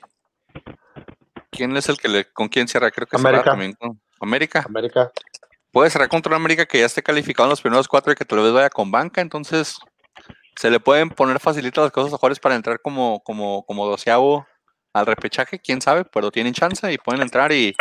[1.50, 2.24] ¿Quién es el que le.
[2.32, 2.90] ¿Con quién cierra?
[2.90, 3.44] Creo que América.
[3.44, 4.64] también con América.
[4.66, 5.10] América.
[5.72, 8.40] Puede cerrar contra América que ya esté calificado en los primeros cuatro y que tal
[8.40, 9.20] vez vaya con banca.
[9.20, 9.78] Entonces,
[10.56, 14.46] se le pueden poner facilitas las cosas a Juárez para entrar como, como, como doceavo
[14.92, 17.74] al repechaje, quién sabe, pero tienen chance y pueden entrar y,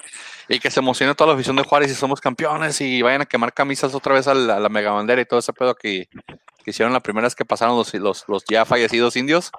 [0.61, 3.53] que se emocione toda la afición de Juárez y somos campeones y vayan a quemar
[3.53, 6.07] camisas otra vez a la, mega bandera y todo ese pedo que,
[6.63, 9.51] que, hicieron la primera vez que pasaron los, los, los, ya fallecidos indios.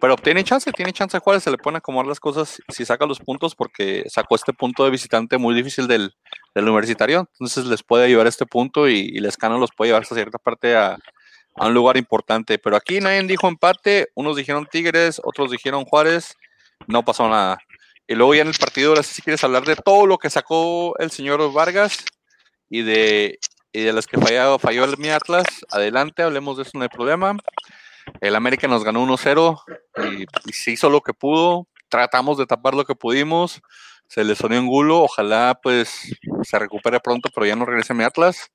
[0.00, 3.20] Pero tienen chance, tiene chance Juárez, se le pueden acomodar las cosas si saca los
[3.20, 6.14] puntos porque sacó este punto de visitante muy difícil del,
[6.54, 10.14] universitario, entonces les puede llevar este punto y, y les Lescano los puede llevar hasta
[10.14, 10.98] cierta parte a,
[11.54, 12.58] a un lugar importante.
[12.58, 16.36] Pero aquí nadie dijo empate, unos dijeron Tigres, otros dijeron Juárez
[16.88, 17.58] no pasó nada.
[18.08, 20.30] Y luego ya en el partido, ahora sí si quieres hablar de todo lo que
[20.30, 22.04] sacó el señor Vargas
[22.70, 23.38] y de,
[23.72, 26.88] y de las que falló, falló el mi Atlas, adelante, hablemos de eso, no hay
[26.88, 27.36] problema.
[28.20, 29.62] El América nos ganó 1-0
[30.46, 33.60] y, se hizo lo que pudo, tratamos de tapar lo que pudimos,
[34.08, 36.10] se le sonó un gulo, ojalá pues
[36.42, 38.50] se recupere pronto, pero ya no regrese mi Atlas.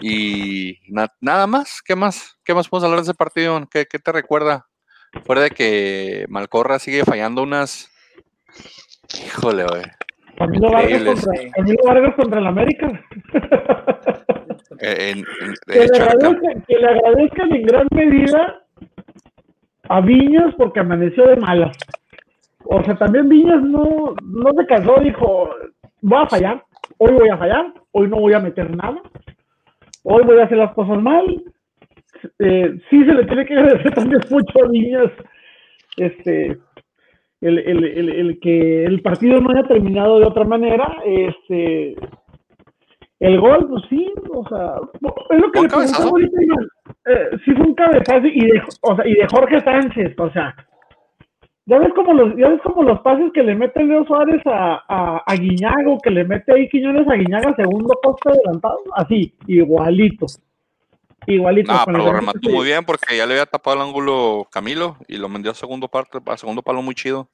[0.00, 0.78] Y
[1.20, 2.38] nada más, ¿qué más?
[2.42, 3.60] ¿Qué más podemos hablar de ese partido?
[3.70, 4.66] ¿Qué, qué te recuerda?
[5.24, 7.90] Fuera de que Malcorra sigue fallando unas.
[9.26, 9.82] Híjole, güey.
[10.36, 13.00] Camilo Vargas, contra, Camilo Vargas contra el América.
[14.80, 15.22] Eh,
[15.66, 18.60] que, le agradezcan, que, le agradezcan, en gran medida
[19.88, 21.76] a Viñas porque amaneció de malas.
[22.64, 25.50] O sea, también Viñas no, no se casó, dijo,
[26.02, 26.64] voy a fallar,
[26.98, 29.00] hoy voy a fallar, hoy no voy a meter nada,
[30.02, 31.42] hoy voy a hacer las cosas mal,
[32.38, 35.10] eh, sí se le tiene que agradecer también mucho a Niñas
[35.96, 36.58] este,
[37.40, 40.96] el, el, el, el, que el partido no haya terminado de otra manera.
[41.04, 41.94] Este,
[43.20, 44.74] el gol, pues sí, o sea,
[45.30, 46.40] es lo que le preguntaba ahorita,
[47.06, 50.54] eh, sí fue un cabezazo y de, o sea, y de Jorge Sánchez, o sea,
[51.66, 54.82] ya ves como los, ya ves como los pases que le mete Leo Suárez a,
[54.86, 60.26] a, a Guiñago, que le mete ahí Quiñones a Guiñaga segundo poste adelantado, así, igualito.
[61.26, 61.72] Igualito.
[61.86, 65.28] Pero lo remató muy bien porque ya le había tapado el ángulo Camilo y lo
[65.28, 67.28] vendió a segundo parte, a segundo palo muy chido.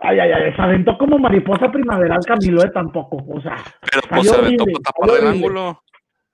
[0.00, 3.56] Ay, ay, ay, se aventó como mariposa primaveral Camilo de tampoco, o sea.
[3.90, 5.82] Pero pues se aventó para tapar el ángulo.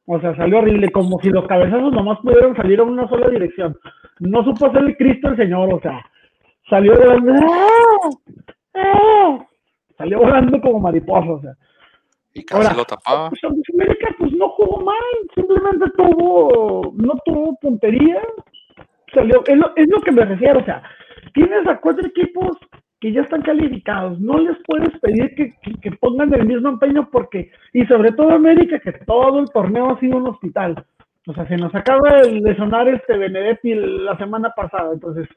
[0.07, 3.75] O sea, salió horrible, como si los cabezazos nomás pudieran salir en una sola dirección.
[4.21, 6.05] No supo ser el Cristo el Señor, o sea,
[6.69, 7.09] salió de.
[7.43, 8.11] ¡Ah!
[8.75, 9.38] ¡Ah!
[9.97, 11.55] salió volando como mariposa, o sea.
[12.35, 13.31] Y casi lo tapaba.
[13.31, 13.40] Pues,
[13.73, 18.20] América pues no jugó mal, simplemente tuvo, no tuvo puntería,
[19.14, 20.83] salió, es lo, es lo que me refiero, o sea,
[21.33, 22.57] tienes a cuatro equipos
[23.01, 27.09] que ya están calificados, no les puedes pedir que, que, que, pongan el mismo empeño
[27.11, 30.85] porque, y sobre todo América, que todo el torneo ha sido un hospital.
[31.27, 35.29] O sea, se nos acaba de sonar este Benedetti la semana pasada, entonces,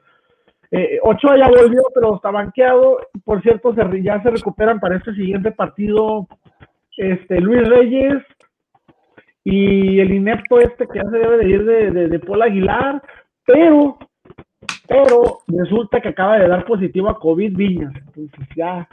[0.70, 2.98] eh, Ochoa ya volvió, pero está banqueado.
[3.24, 6.28] Por cierto, se, ya se recuperan para este siguiente partido
[6.98, 8.22] este, Luis Reyes
[9.44, 13.02] y el inepto este que ya se debe de ir de, de, de Paul Aguilar,
[13.46, 13.98] pero
[14.86, 17.92] pero resulta que acaba de dar positivo a COVID Viñas.
[17.94, 18.88] Entonces ya.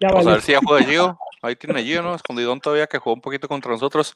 [0.00, 1.18] ya Vamos a ver si ya juega Gio.
[1.42, 2.14] Ahí tiene Gio, ¿no?
[2.14, 4.14] Escondidón todavía que jugó un poquito contra nosotros.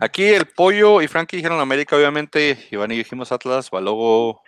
[0.00, 2.58] Aquí el Pollo y Frankie dijeron América, obviamente.
[2.70, 4.42] Iván y dijimos Atlas, Balogo.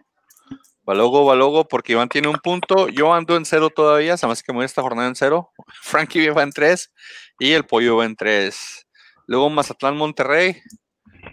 [0.84, 2.88] Balogo, Balogo, porque Iván tiene un punto.
[2.88, 5.50] Yo ando en cero todavía, hace que me voy esta jornada en cero.
[5.82, 6.92] Frankie va en tres
[7.38, 8.86] y el Pollo en tres.
[9.26, 10.56] Luego Mazatlán, Monterrey.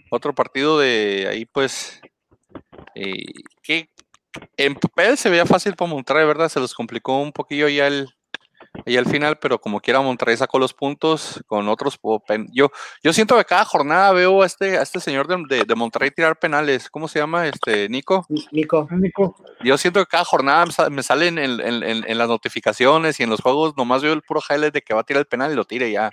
[0.10, 2.02] Otro partido de ahí, pues,
[2.96, 3.24] eh,
[3.62, 3.90] que
[4.58, 6.50] en papel se veía fácil para Monterrey, ¿verdad?
[6.50, 8.10] Se los complicó un poquillo ya el,
[8.86, 12.00] y al final, pero como quiera Monterrey sacó los puntos con otros.
[12.52, 12.70] Yo,
[13.04, 16.10] yo siento que cada jornada veo a este, a este señor de, de, de Monterrey
[16.10, 16.90] tirar penales.
[16.90, 17.48] ¿Cómo se llama?
[17.48, 18.26] Este, Nico.
[18.52, 18.88] Nico.
[18.92, 19.36] Nico.
[19.64, 23.30] Yo siento que cada jornada me salen en, en, en, en, las notificaciones y en
[23.30, 25.56] los juegos, nomás veo el puro highlight de que va a tirar el penal y
[25.56, 26.10] lo tire ya.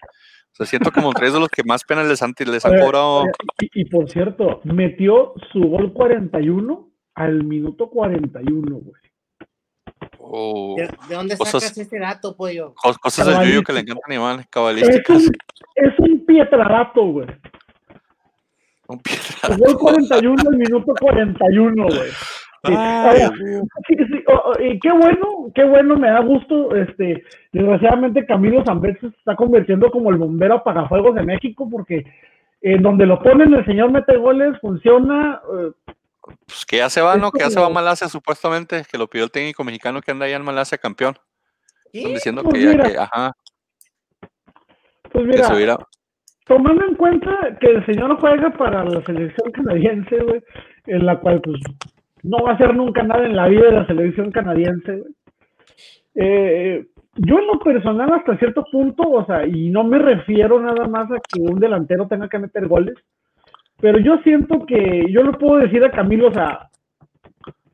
[0.52, 2.78] O sea, siento que Monterrey es de los que más penales les han, les han
[2.78, 3.24] cobrado.
[3.60, 9.09] Y, y, por cierto, metió su gol 41 al minuto 41, güey.
[10.22, 12.74] Oh, ¿De, ¿De, dónde cosas, sacas ese dato, pollo?
[13.02, 15.16] Cosas del yuyo que le encantan igual, cabalísticas.
[15.16, 15.34] Es un,
[15.74, 17.26] es un pietradato, güey.
[18.86, 19.64] Un pietradato.
[19.64, 22.10] Gol 41 al minuto 41, güey.
[22.62, 22.74] Sí.
[22.76, 23.32] Ahora,
[23.88, 26.76] sí, sí, oh, y qué bueno, qué bueno, me da gusto.
[26.76, 32.04] Este, desgraciadamente Camilo Zambet se está convirtiendo como el bombero apagafuegos de México, porque
[32.60, 35.40] en eh, donde lo ponen el señor mete goles, funciona.
[35.58, 35.92] Eh,
[36.46, 37.30] pues que ya se va, ¿no?
[37.30, 40.26] Que ya se va a Malasia supuestamente, que lo pidió el técnico mexicano que anda
[40.26, 41.16] allá en Malasia campeón.
[41.92, 43.32] Están diciendo pues que mira, ya que, ajá.
[45.12, 45.84] Pues mira, que
[46.50, 50.42] tomando en cuenta que el señor juega para la selección canadiense, güey,
[50.86, 51.60] en la cual pues
[52.24, 55.14] no va a hacer nunca nada en la vida de la selección canadiense, güey.
[56.16, 60.88] Eh, yo en lo personal hasta cierto punto, o sea, y no me refiero nada
[60.88, 62.96] más a que un delantero tenga que meter goles,
[63.80, 66.70] pero yo siento que yo le puedo decir a Camilo, o sea,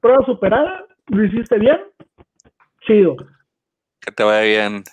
[0.00, 1.80] prueba superada, lo hiciste bien,
[2.86, 3.16] chido.
[4.00, 4.84] Que te vaya bien.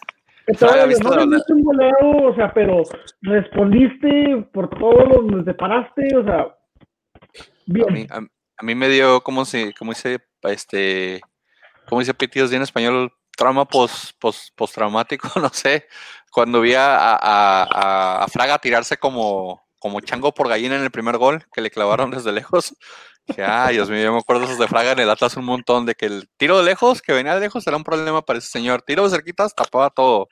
[0.47, 2.83] Que te vaya bien, no te un goleo, o sea, pero
[3.21, 6.55] respondiste por todo que te paraste, o sea,
[7.65, 7.89] bien.
[7.89, 8.17] A mí, a,
[8.57, 11.21] a mí me dio, como se, como dice, este,
[11.87, 15.87] como dice Pitidos en español, trauma post, post, postraumático, no sé,
[16.31, 20.91] cuando vi a, a, a, a Fraga tirarse como como chango por gallina en el
[20.91, 22.73] primer gol, que le clavaron desde lejos.
[23.27, 25.85] Dije, ay, Dios mío, yo me acuerdo esos de Fraga en el Atlas un montón,
[25.85, 28.47] de que el tiro de lejos, que venía de lejos, era un problema para ese
[28.47, 28.81] señor.
[28.83, 30.29] Tiro de cerquitas tapaba todo,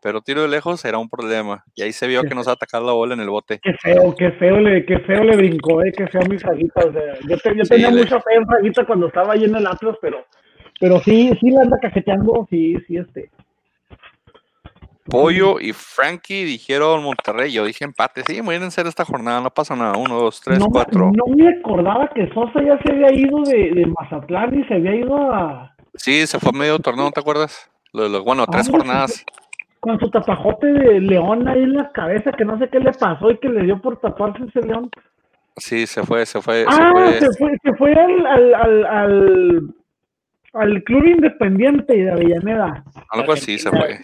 [0.00, 1.64] pero tiro de lejos era un problema.
[1.74, 3.58] Y ahí se vio que nos va a atacar la bola en el bote.
[3.60, 6.86] Qué feo, qué feo le, qué feo le brincó, eh, qué feo mi Fraguita.
[6.86, 9.56] O sea, yo, te, yo tenía sí, mucha fe en Fraguita cuando estaba ahí en
[9.56, 10.24] el Atlas, pero,
[10.78, 13.32] pero sí, sí la anda cajeteando, sí, sí, este.
[15.04, 17.52] Pollo y Frankie dijeron Monterrey.
[17.52, 18.22] Yo dije empate.
[18.26, 19.40] Sí, muy bien en ser esta jornada.
[19.40, 19.96] No pasa nada.
[19.96, 21.12] Uno, dos, tres, no, cuatro.
[21.14, 24.96] No me acordaba que Sosa ya se había ido de, de, Mazatlán y se había
[24.96, 25.74] ido a.
[25.94, 27.70] Sí, se fue a medio torneo, ¿no te acuerdas?
[27.92, 29.24] Lo, lo, bueno, tres ah, jornadas.
[29.80, 33.30] Con su tapajote de león ahí en la cabeza, que no sé qué le pasó
[33.30, 34.90] y que le dio por taparse ese león.
[35.56, 36.64] Sí, se fue, se fue.
[36.66, 39.74] Ah, se fue, se fue, se fue al, al, al, al,
[40.54, 42.82] al Club Independiente de Avellaneda.
[43.10, 44.00] Algo así se fue.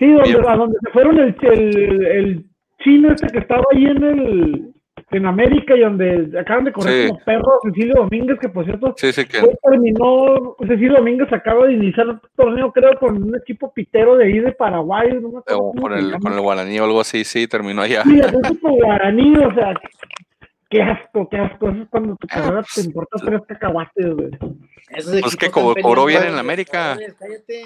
[0.00, 2.44] Sí, donde, a donde se fueron el, el, el,
[2.82, 4.66] chino este que estaba ahí en el
[5.12, 7.08] en América y donde acaban de correr Sí.
[7.08, 11.66] como perros, Cecilio Domínguez, que por cierto Sí, sí, que fue- terminó, Cecilio Domínguez acaba
[11.66, 15.38] de iniciar el torneo, creo, con un equipo pitero de ahí de Paraguay, no me
[15.38, 18.02] acuerdo o cómo con el, con el guaraní o algo así, sí, terminó allá.
[18.04, 19.74] Sí, equipo guaraní, o sea,
[20.70, 24.30] qué asco, qué asco, eso es cuando tu carrera te importa tres cacahuates, güey.
[24.90, 26.96] Esos Pues que co- cobró bien en América.
[26.96, 27.62] cabrones, Cállate.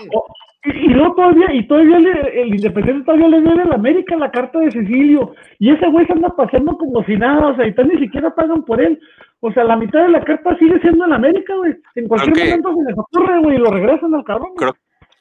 [0.67, 4.31] Y, y luego todavía, y todavía le- el Independiente todavía le debe a América la
[4.31, 5.35] carta de Cecilio.
[5.59, 8.35] Y ese güey se anda paseando como si nada, o sea, y tal ni siquiera
[8.35, 8.99] pagan por él.
[9.41, 11.75] O sea, la mitad de la carta sigue siendo en América, güey.
[11.97, 14.49] En cualquier momento se les ocurre, güey, y lo regresan al cabrón.
[14.57, 14.71] güey.
[14.71, 14.75] Creo,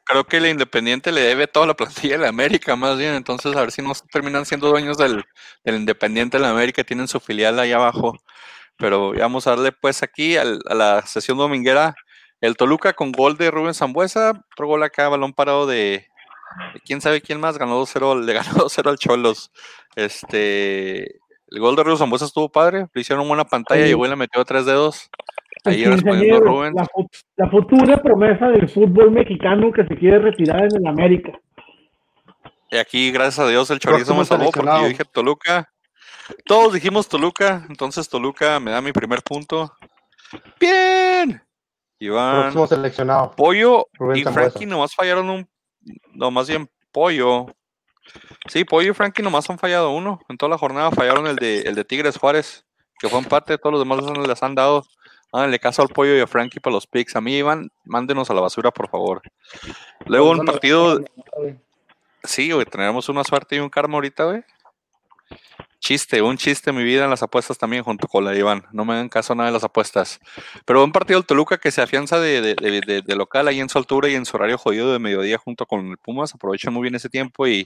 [0.05, 3.13] creo que el Independiente le debe toda la plantilla de la América, más bien.
[3.15, 5.23] Entonces, a ver si no terminan siendo dueños del,
[5.63, 6.83] del Independiente de la América.
[6.83, 8.17] Tienen su filial ahí abajo.
[8.77, 11.95] Pero vamos a darle pues aquí al- a la sesión dominguera.
[12.41, 16.07] El Toluca con gol de Rubén Zambuesa, otro gol acá, balón parado de,
[16.85, 19.51] quién sabe quién más, ganó 2-0, le ganó 2-0 al Cholos.
[19.95, 21.03] Este,
[21.47, 24.43] el gol de Rubén Zambuesa estuvo padre, le hicieron buena pantalla, y y le metió
[24.45, 25.09] tres dedos.
[25.65, 26.73] Ahí respondiendo Rubén.
[27.37, 31.31] La, futura promesa del fútbol mexicano que se quiere retirar en el América.
[32.69, 35.69] Y aquí, gracias a Dios, el chorizo me salvó porque yo dije Toluca.
[36.45, 39.71] Todos dijimos Toluca, entonces Toluca me da mi primer punto.
[40.59, 41.41] Bien.
[41.99, 42.41] Iván.
[42.41, 43.31] Próximo seleccionado.
[43.31, 45.49] Pollo y Frankie nomás fallaron un.
[46.13, 47.45] No, más bien Pollo.
[48.47, 50.19] Sí, Pollo y Frankie nomás han fallado uno.
[50.27, 52.65] En toda la jornada fallaron el de, el de Tigres Juárez,
[52.99, 53.57] que fue empate.
[53.57, 54.83] Todos los demás les han dado.
[55.33, 57.15] Háganle caso al Pollo y a Frankie para los picks.
[57.17, 59.21] A mí, Iván, mándenos a la basura, por favor.
[60.05, 61.01] Luego un partido.
[62.23, 64.43] Sí, güey, tenemos una suerte y un karma ahorita, güey
[65.83, 68.63] chiste, un chiste en mi vida en las apuestas también junto con la Iván.
[68.71, 70.19] No me hagan caso nada de las apuestas.
[70.65, 74.15] Pero un partido del Toluca que se afianza de, local ahí en su altura y
[74.15, 76.33] en su horario jodido de mediodía junto con el Pumas.
[76.33, 77.65] Aprovecha muy bien ese tiempo y,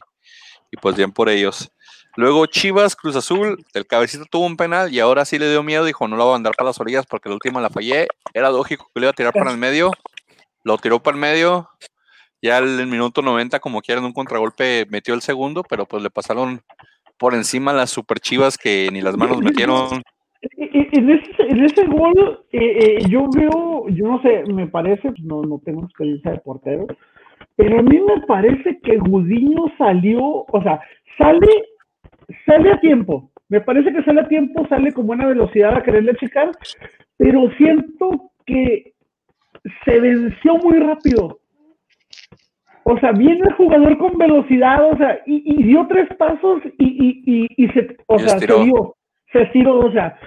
[0.81, 1.71] pues bien por ellos.
[2.17, 5.85] Luego Chivas, Cruz Azul, el cabecito tuvo un penal y ahora sí le dio miedo.
[5.85, 8.07] Dijo, no lo voy a andar para las orillas porque la última la fallé.
[8.33, 9.91] Era lógico que le iba a tirar para el medio.
[10.63, 11.69] Lo tiró para el medio.
[12.41, 16.09] Ya en el minuto 90, como quieran, un contragolpe metió el segundo, pero pues le
[16.09, 16.61] pasaron
[17.19, 20.01] por encima las super chivas que ni las manos metieron.
[20.57, 25.61] En ese gol, eh, eh, yo veo, yo no sé, me parece, pues, no, no
[25.63, 26.87] tengo experiencia de portero,
[27.55, 30.79] pero a mí me parece que Gudiño salió, o sea,
[31.17, 31.65] sale,
[32.45, 33.31] sale a tiempo.
[33.49, 36.51] Me parece que sale a tiempo, sale con buena velocidad a quererle checar,
[37.17, 38.93] pero siento que
[39.85, 41.39] se venció muy rápido.
[42.83, 47.97] O sea, viene el jugador con velocidad, o sea, y, dio tres pasos y, se,
[48.07, 48.95] o sea, se dio,
[49.33, 50.17] se estiró, o sea,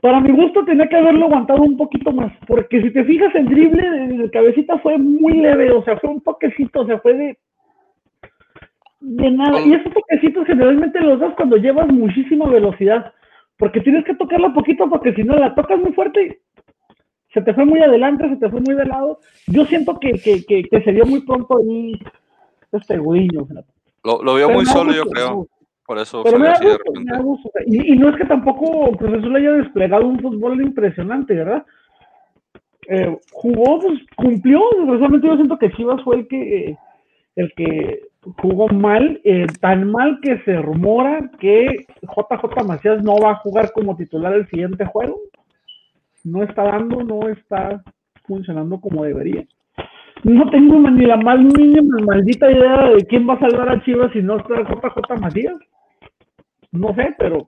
[0.00, 3.46] para mi gusto tenía que haberlo aguantado un poquito más, porque si te fijas el
[3.46, 7.38] drible de, cabecita fue muy leve, o sea, fue un toquecito, o sea, fue de,
[9.00, 9.60] de nada.
[9.60, 13.12] Y esos toquecitos generalmente los das cuando llevas muchísima velocidad,
[13.58, 16.40] porque tienes que tocarla poquito, porque si no la tocas muy fuerte,
[17.32, 19.18] se te fue muy adelante, se te fue muy de lado.
[19.46, 21.92] Yo siento que, que, que, se dio muy pronto ahí
[22.72, 23.46] este Gudiño.
[24.04, 25.46] Lo, lo vio muy solo, yo creo.
[25.86, 27.12] Por eso pero así de repente.
[27.66, 31.66] Y, y, no es que tampoco le haya desplegado un fútbol impresionante, ¿verdad?
[32.88, 34.62] Eh, jugó, pues cumplió.
[34.78, 36.76] Desgraciadamente yo siento que Chivas fue el que,
[37.34, 43.32] el que jugó mal, eh, tan mal que se rumora que JJ Macías no va
[43.32, 45.16] a jugar como titular el siguiente juego
[46.24, 47.82] no está dando, no está
[48.24, 49.44] funcionando como debería.
[50.22, 54.12] No tengo ni la más mínima maldita idea de quién va a salvar a Chivas
[54.12, 55.56] si no está JJ Macías.
[56.72, 57.46] No sé, pero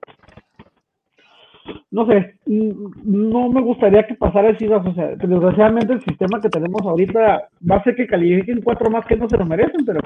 [1.91, 6.81] no sé, no me gustaría que pasara Chivas, o sea, desgraciadamente el sistema que tenemos
[6.81, 10.01] ahorita va a hacer que califiquen cuatro más que no se lo merecen, pero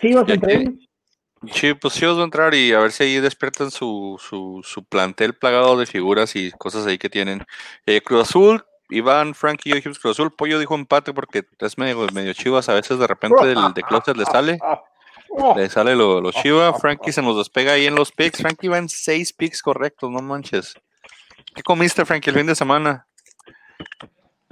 [0.00, 0.74] Chivas entre ellos.
[1.52, 4.60] Sí, pues sí, os va a entrar y a ver si ahí despiertan su, su,
[4.62, 7.46] su plantel plagado de figuras y cosas ahí que tienen.
[7.86, 12.06] Eh, Cruz Azul, Iván, Frankie, yo dijimos Cruz Azul, Pollo dijo empate porque es medio,
[12.12, 14.58] medio chivas, a veces de repente del de Closet le sale.
[15.56, 18.40] Le sale lo, lo chiva, Frankie se nos despega ahí en los picks.
[18.40, 20.74] Frankie va en seis picks correctos, no manches.
[21.54, 23.06] ¿Qué comiste, Frankie, el fin de semana?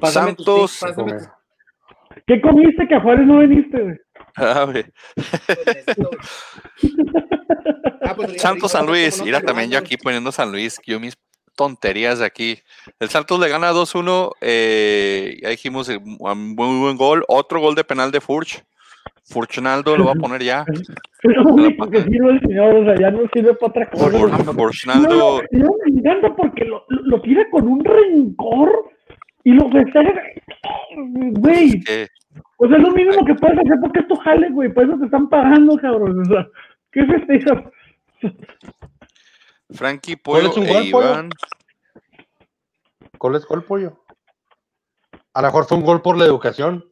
[0.02, 0.80] Santos.
[2.28, 3.96] ¿Qué comiste que a Juárez no viniste, güey?
[4.36, 4.66] Ah,
[8.02, 11.16] ah, pues, Santos San Luis, mira también yo aquí poniendo San Luis, yo mis
[11.56, 12.58] tonterías de aquí.
[13.00, 17.84] El Santos le gana 2-1, eh, ya dijimos, eh, muy buen gol, otro gol de
[17.84, 18.62] penal de Furch.
[19.24, 20.66] Furchnaldo lo va a poner ya.
[21.22, 24.52] Es único que sirve el señor, o sea, ya no sirve para otra cosa.
[24.52, 25.42] Furchnaldo.
[25.50, 28.90] No, me encanta porque lo, lo, tira con un rencor
[29.44, 30.12] y lo festeja.
[30.94, 31.82] Güey.
[32.27, 32.27] O
[32.66, 34.72] sea, es lo mínimo que puedes hacer porque esto jale, güey.
[34.72, 36.22] Por eso te están pagando, cabrón.
[36.22, 36.46] O sea,
[36.90, 37.70] ¿qué es este hijo?
[39.70, 41.30] Frankie Pollo e Iván.
[43.18, 44.04] ¿Cuál es gol, Pollo?
[45.34, 46.84] A lo mejor fue un gol por la educación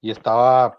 [0.00, 0.76] y estaba.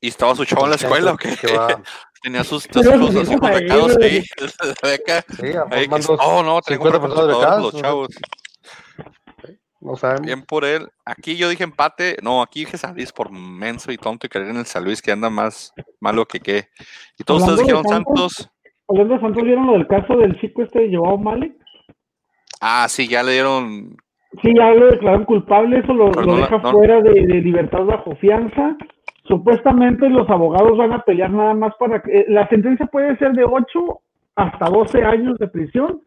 [0.00, 1.36] ¿Y estaba su chavo en la escuela o qué?
[2.22, 5.24] Tenía sus, sus, sus hijos becados ahí, la beca.
[5.36, 7.62] Sí, ahí que, oh, no, tengo 50 personas becadas.
[7.62, 8.08] Los chavos.
[9.80, 10.26] No sabemos.
[10.26, 10.88] Bien por él.
[11.04, 12.16] Aquí yo dije empate.
[12.22, 15.00] No, aquí dije San Luis por menso y tonto y creer en el San Luis
[15.00, 16.68] que anda más malo que qué.
[17.18, 18.50] Y todos ustedes dijeron Santos.
[18.88, 21.56] Hablando de Santos, ¿vieron lo del caso del chico este de Joao Male?
[22.60, 23.96] Ah, sí, ya le dieron.
[24.42, 25.78] Sí, ya lo declararon culpable.
[25.78, 28.76] Eso lo, deja fuera de, libertad bajo fianza.
[29.24, 32.20] Supuestamente los abogados van a pelear nada más para que.
[32.20, 34.00] Eh, la sentencia puede ser de 8
[34.34, 36.02] hasta 12 años de prisión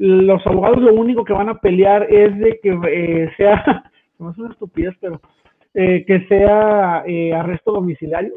[0.00, 3.84] los abogados lo único que van a pelear es de que eh, sea,
[4.18, 5.20] no es una estupidez, pero
[5.74, 8.32] eh, que sea eh, arresto domiciliario.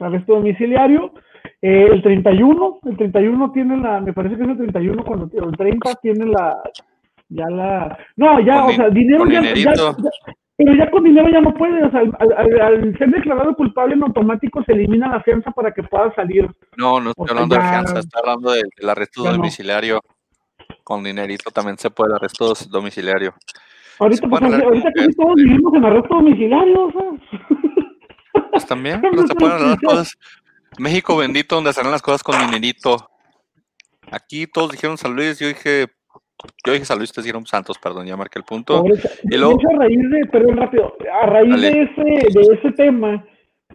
[0.00, 1.12] Arresto domiciliario.
[1.60, 5.56] Eh, el 31, el 31 tiene la, me parece que es el 31 cuando el
[5.56, 6.60] 30 tiene la,
[7.28, 9.72] ya la, no, ya, o sea, dinero ya, ya,
[10.56, 14.62] pero ya con dinero ya no puede, o sea, al, ser declarado culpable en automático
[14.64, 16.48] se elimina la fianza para que pueda salir.
[16.76, 20.00] No, no estoy hablando de fianza, estoy hablando del, arresto domiciliario.
[20.84, 23.34] Con dinerito también se puede arresto domiciliario.
[23.98, 28.42] Ahorita, pues, ahorita que todos vivimos en arresto domiciliario, o sea.
[28.50, 30.18] Pues también, no se pueden las cosas.
[30.78, 32.96] México bendito, donde salen las cosas con dinerito.
[34.10, 35.86] Aquí todos dijeron San Luis, yo dije,
[36.66, 38.84] yo dije San Luis, ustedes dijeron Santos, perdón, ya marqué el punto.
[39.24, 43.24] y luego, a raíz de, perdón, rápido, a raíz de ese, de ese tema,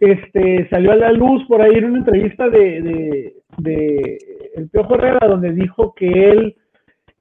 [0.00, 4.18] este, salió a la luz por ahí en una entrevista de, de, de
[4.56, 6.56] el Piojo Herrera, donde dijo que él,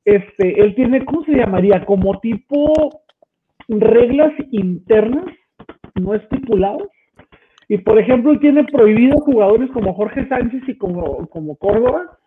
[0.05, 1.85] este, él tiene, ¿cómo se llamaría?
[1.85, 3.01] Como tipo
[3.67, 5.25] reglas internas,
[5.95, 6.87] no estipuladas.
[7.69, 12.17] Y por ejemplo, él tiene prohibido jugadores como Jorge Sánchez y como, como Córdoba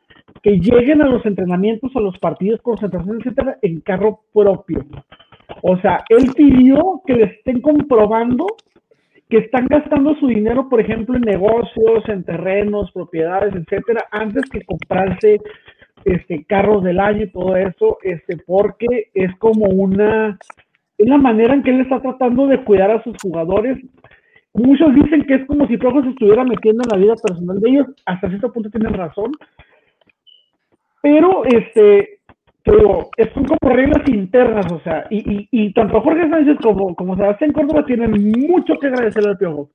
[0.42, 4.84] que lleguen a los entrenamientos, a los partidos, concentración, etcétera, en carro propio.
[5.62, 8.46] O sea, él pidió que le estén comprobando
[9.30, 14.64] que están gastando su dinero, por ejemplo, en negocios, en terrenos, propiedades, etcétera, antes que
[14.64, 15.40] comprarse
[16.04, 20.36] este carros del año y todo eso, este, porque es como una,
[20.98, 23.78] es la manera en que él está tratando de cuidar a sus jugadores.
[24.52, 27.70] Muchos dicen que es como si Projo se estuviera metiendo en la vida personal de
[27.70, 29.30] ellos, hasta cierto punto tienen razón,
[31.02, 32.20] pero, este,
[32.62, 37.16] pero son como reglas internas, o sea, y, y, y tanto Jorge Sánchez como, como
[37.16, 39.70] Sebastián Córdoba tienen mucho que agradecerle al Piojo.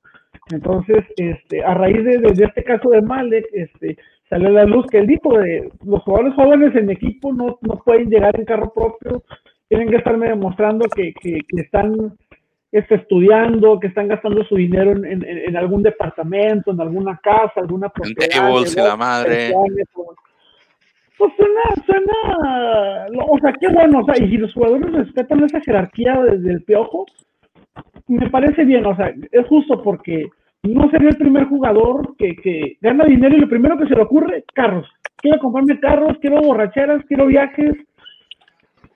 [0.50, 3.96] Entonces, este, a raíz de, de, este caso de Malek, este,
[4.28, 7.82] sale a la luz que el dijo de los jugadores jóvenes en equipo no, no
[7.84, 9.24] pueden llegar en carro propio,
[9.68, 12.16] tienen que estarme demostrando que, que, que están
[12.70, 17.54] este, estudiando, que están gastando su dinero en, en, en, algún departamento, en alguna casa,
[17.56, 18.48] alguna propiedad.
[18.76, 19.52] En la madre
[21.18, 25.60] pues suena, suena, o sea, qué bueno, o sea, y si los jugadores respetan esa
[25.60, 27.06] jerarquía desde el piojo,
[28.08, 30.26] me parece bien, o sea, es justo porque
[30.62, 34.02] no sería el primer jugador que, que gana dinero y lo primero que se le
[34.02, 34.86] ocurre, carros.
[35.16, 37.74] Quiero comprarme carros, quiero borracheras, quiero viajes.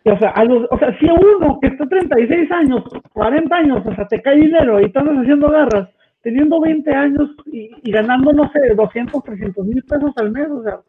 [0.04, 3.94] O sea, a los, o sea, si uno que está 36 años, 40 años, o
[3.94, 5.88] sea, te cae dinero y estás haciendo garras,
[6.22, 10.62] teniendo 20 años y, y ganando, no sé, 200, 300 mil pesos al mes, o
[10.62, 10.80] sea,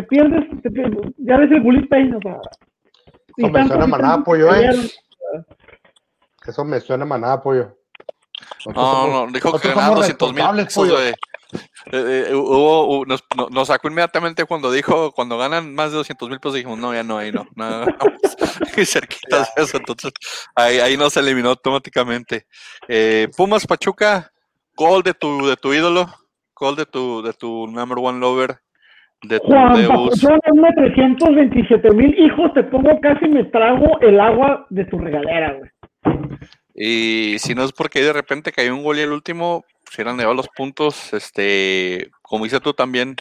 [0.00, 2.38] te pierdes, te pierdes, ya ves el bullet pain, o sea.
[3.36, 4.90] Eso me suena manada pollo, eh.
[6.46, 7.76] Eso me suena manada pollo.
[8.74, 11.14] no, no, dijo que ganaba 200 mil pesos, güey.
[11.92, 16.38] Eh, eh, hubo, nos, nos, sacó inmediatamente cuando dijo, cuando ganan más de 200 mil
[16.38, 17.96] pesos, dijimos, no, ya no, ahí no, no, no
[18.76, 20.12] y cerquita de eso, entonces
[20.54, 22.46] ahí, ahí nos eliminó automáticamente.
[22.86, 24.30] Eh, Pumas Pachuca,
[24.76, 26.06] gol de tu, de tu ídolo,
[26.54, 28.60] gol de tu, de tu number one lover,
[29.22, 30.08] de Juan, yo
[30.74, 35.70] 327 mil hijos, te pongo casi me trago el agua de tu regalera, güey.
[36.74, 40.16] Y si no es porque de repente cayó un gol y el último, si hubieran
[40.16, 43.16] llevado los puntos, este, como dices tú también,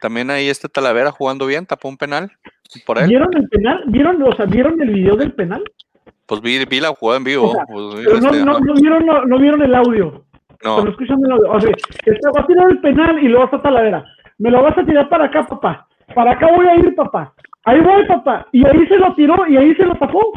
[0.00, 2.30] también ahí este Talavera jugando bien, tapó un penal
[2.84, 3.08] por él.
[3.08, 3.84] ¿Vieron el penal?
[3.86, 5.62] ¿Vieron, o sea, ¿vieron el video del penal?
[6.26, 7.52] Pues vi, vi la jugada en vivo.
[7.72, 10.24] pues, pero este, no, no, no, vieron, no, vieron el audio.
[10.62, 10.76] No.
[10.76, 11.50] Pero escuchan el audio.
[11.50, 11.70] O sea,
[12.36, 14.04] va a tirar el penal y luego está Talavera
[14.42, 15.86] me lo vas a tirar para acá, papá.
[16.16, 17.32] Para acá voy a ir, papá.
[17.62, 18.48] Ahí voy, papá.
[18.50, 20.32] Y ahí se lo tiró y ahí se lo tapó.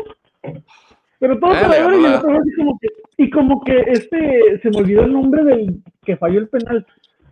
[1.17, 2.87] Pero todo se lo y, como que,
[3.17, 6.85] y como que este, se me olvidó el nombre del que falló el penal.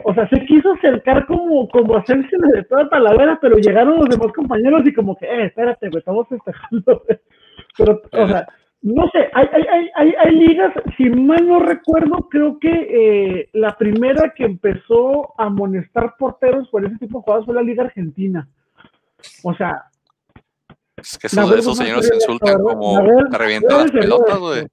[0.04, 4.34] O sea, se quiso acercar como, como hacerse de toda talavera, pero llegaron los demás
[4.34, 7.04] compañeros y como que, eh, espérate, güey, estamos festejando.
[7.78, 8.48] Pero, o sea,
[8.84, 13.78] no sé, hay, hay, hay, hay, ligas, si mal no recuerdo, creo que eh, la
[13.78, 18.46] primera que empezó a amonestar porteros por ese tipo de jugadas fue la Liga Argentina.
[19.44, 19.86] O sea.
[20.98, 24.68] Es que esos, esos señores se insultan como te revientan las pelotas, güey.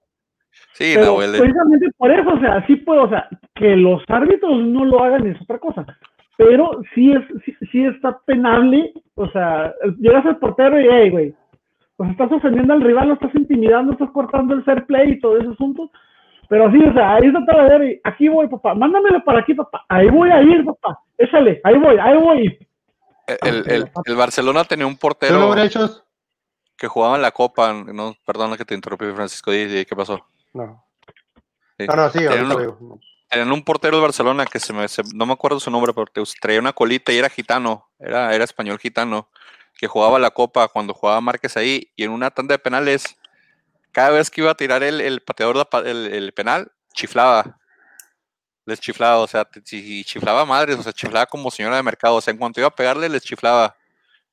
[0.73, 4.87] Sí, Pero Precisamente por eso, o sea, sí puedo, o sea, que los árbitros no
[4.87, 5.87] lo hagan es otra cosa.
[6.37, 11.35] Pero sí, es, sí, sí está penable, o sea, llegas al portero y, hey, güey,
[12.01, 15.37] pues estás ofendiendo al rival, lo estás intimidando, estás cortando el fair play y todo
[15.37, 15.91] ese asunto.
[16.49, 19.85] Pero sí, o sea, ahí está todo y aquí voy, papá, mándamelo para aquí, papá,
[19.87, 22.67] ahí voy a ir, papá, échale, ahí voy, ahí voy.
[23.43, 25.55] El, el, el Barcelona tenía un portero
[26.75, 30.27] que jugaba en la Copa, no, perdona que te interrumpí, Francisco, ¿qué pasó?
[30.55, 30.83] No.
[31.79, 31.87] Sí.
[31.87, 32.21] No, no, sí,
[33.29, 36.07] tenían un portero de Barcelona que se me, no me acuerdo su nombre, pero
[36.41, 39.29] traía una colita y era gitano, era, era español gitano,
[39.81, 43.17] que jugaba la copa cuando jugaba Márquez ahí, y en una tanda de penales,
[43.93, 47.59] cada vez que iba a tirar el, el pateador el, el penal, chiflaba.
[48.67, 52.31] Les chiflaba, o sea, chiflaba madres, o sea, chiflaba como señora de mercado, o sea,
[52.31, 53.75] en cuanto iba a pegarle, les chiflaba.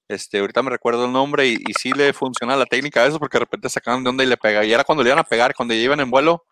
[0.09, 3.19] Este, ahorita me recuerdo el nombre y, y sí le funciona la técnica a eso
[3.19, 4.65] porque de repente sacaban de onda y le pega.
[4.65, 6.45] Y era cuando le iban a pegar, cuando ya iban en vuelo,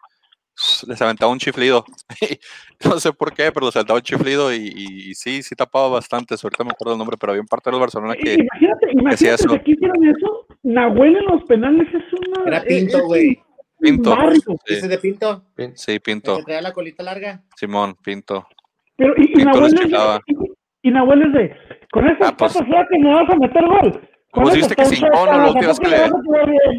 [0.87, 1.85] les aventaba un chiflido.
[2.85, 6.35] no sé por qué, pero les aventaba un chiflido y, sí, sí tapaba bastante.
[6.41, 8.33] Ahorita me acuerdo el nombre, pero había un parte de Barcelona que.
[8.33, 9.49] Imagínate, imagínate eso.
[9.49, 10.47] que aquí hicieron eso.
[10.63, 12.47] Nahuel en los penales es una.
[12.47, 13.39] Era Pinto, güey.
[13.79, 14.17] Pinto.
[14.65, 15.43] ¿Ese de Pinto?
[15.75, 16.37] Sí, Pinto.
[16.37, 17.43] ¿Que traía la colita larga?
[17.55, 18.47] Simón, Pinto.
[18.97, 20.19] Pero, y, y Nahuel, es de,
[20.81, 21.55] y, Nahuel es de.
[21.91, 24.09] Con esa ah, pues, que me vas a meter gol.
[24.35, 25.97] Como si viste que sin cono, los días que le.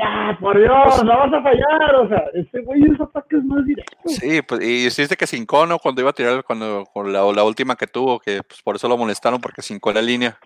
[0.04, 1.94] Ah, por Dios, pues no vas a fallar.
[1.96, 4.12] O sea, ese güey es ataques más directos.
[4.12, 7.22] Sí, pues, y si viste que sin cono, cuando iba a tirar, cuando con la,
[7.32, 10.38] la última que tuvo, que pues por eso lo molestaron, porque sin la línea.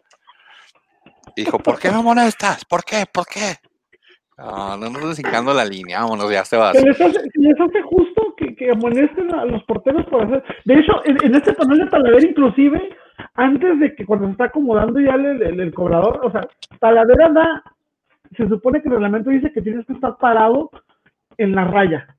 [1.34, 2.64] Dijo, ¿por qué me molestas?
[2.64, 3.04] ¿Por qué?
[3.12, 3.56] ¿Por qué?
[4.38, 6.72] No, no nos desencando la línea, vámonos, ya se va.
[6.72, 10.42] Les hace, les hace justo que, que amonesten a los porteros por hacer.
[10.64, 12.96] De hecho, en, en este panel de Talavera, inclusive,
[13.34, 16.46] antes de que cuando se está acomodando ya el, el, cobrador, o sea,
[16.78, 17.62] Talavera da,
[18.36, 20.70] se supone que el reglamento dice que tienes que estar parado
[21.36, 22.16] en la raya.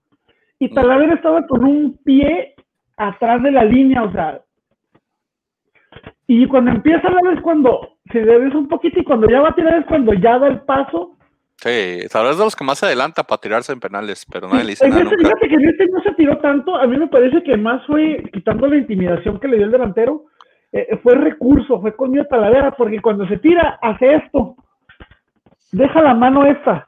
[0.59, 0.73] Y mm.
[0.73, 2.55] Talavera estaba con un pie
[2.97, 4.41] atrás de la línea, o sea.
[6.27, 9.49] Y cuando empieza a dar es cuando se debe un poquito y cuando ya va
[9.49, 11.17] a tirar es cuando ya da el paso.
[11.57, 14.63] Sí, tal es de los que más se adelanta para tirarse en penales, pero nadie
[14.63, 15.03] le dice nada.
[15.03, 17.85] Este, fíjate que en este no se tiró tanto, a mí me parece que más
[17.85, 20.25] fue quitando la intimidación que le dio el delantero,
[20.71, 24.55] eh, fue recurso, fue conmigo Talavera, porque cuando se tira, hace esto,
[25.71, 26.87] deja la mano esta,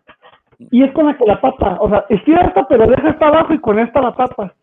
[0.71, 3.53] y es con la que la pata, o sea, estira esta, pero deja esta abajo
[3.53, 4.53] y con esta la pata.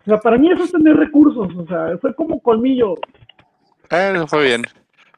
[0.00, 2.94] O sea, para mí eso es tener recursos, o sea, fue como colmillo.
[3.90, 4.64] Eh, fue bien.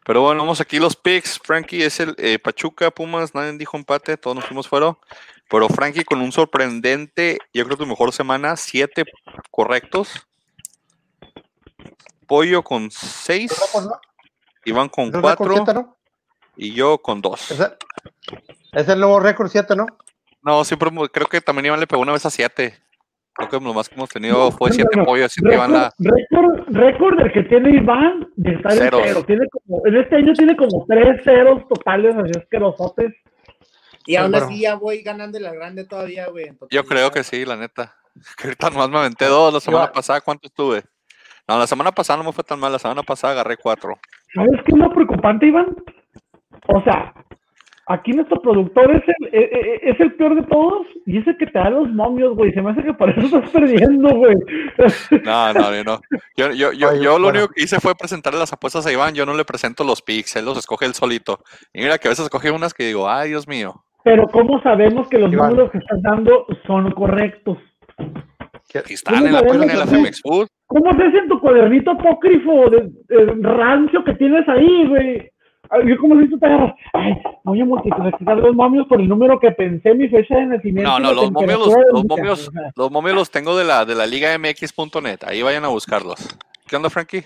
[0.04, 1.38] Pero bueno, vamos aquí los picks.
[1.44, 4.96] Frankie es el eh, Pachuca, Pumas, nadie dijo empate, todos nos fuimos fuera.
[5.48, 9.04] Pero Frankie con un sorprendente, yo creo que tu mejor semana, siete
[9.50, 10.26] correctos.
[12.32, 13.52] Pollo con 6.
[14.64, 15.96] Iván con 4.
[16.56, 17.50] Y yo con 2.
[18.72, 19.84] ¿Es, el nuevo récord 7, ¿no?
[20.40, 22.72] No, siempre creo que también Iván le pegó una vez a 7.
[23.34, 25.30] Creo que lo más que hemos tenido fue 7 no, pollos.
[25.42, 25.92] Récord, la...
[25.98, 29.24] récord, récord del que tiene Iván de estar en cero.
[29.26, 33.12] Tiene como, en este año tiene como 3 ceros totales, así es que los sotes.
[34.06, 36.50] Y aún así ya voy ganando la grande todavía, güey.
[36.70, 37.94] Yo creo que sí, la neta.
[38.38, 40.22] Que ahorita nomás me aventé dos la semana pasada.
[40.22, 40.82] ¿Cuánto estuve?
[41.52, 43.98] No, la semana pasada no me fue tan mal, la semana pasada agarré cuatro.
[44.34, 45.66] ¿Sabes qué es lo preocupante, Iván?
[46.68, 47.12] O sea,
[47.88, 51.26] aquí nuestro productor es el, e, e, e, es el peor de todos y es
[51.26, 52.54] el que te da los momios, güey.
[52.54, 54.34] Se me hace que por eso estás perdiendo, güey.
[55.24, 56.00] No, no, yo no.
[56.38, 59.14] Yo, yo, yo, yo lo único que hice fue presentarle las apuestas a Iván.
[59.14, 61.40] Yo no le presento los picks, él los escoge él solito.
[61.74, 63.84] Y mira que a veces escoge unas que digo, ay, Dios mío.
[64.04, 67.58] Pero ¿cómo sabemos que los números que estás dando son correctos?
[68.88, 70.48] están en la página de la Femex Food.
[70.72, 72.90] ¿Cómo ves en tu cuadernito apócrifo de,
[73.42, 75.30] rancio que tienes ahí, güey?
[75.86, 77.14] Yo como si tú te agarras, ay,
[77.44, 80.90] voy a multiplicar los momios por el número que pensé mi fecha de nacimiento.
[80.90, 84.06] No, no, los momios los, los, momios, los momios los tengo de la, de la
[84.06, 86.38] liga mx.net, ahí vayan a buscarlos.
[86.66, 87.24] ¿Qué onda, Frankie?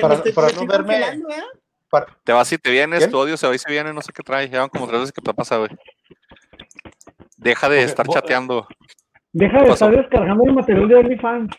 [0.00, 1.00] para, para no verme...
[1.00, 1.22] ¿eh?
[2.22, 4.22] Te vas y te vienes, tu odio se va y se viene, no sé qué
[4.22, 5.70] trae, ya van como tres veces que te pasa, güey.
[7.36, 8.68] Deja de estar chateando.
[9.32, 11.56] Deja de estar descargando el material de OnlyFans.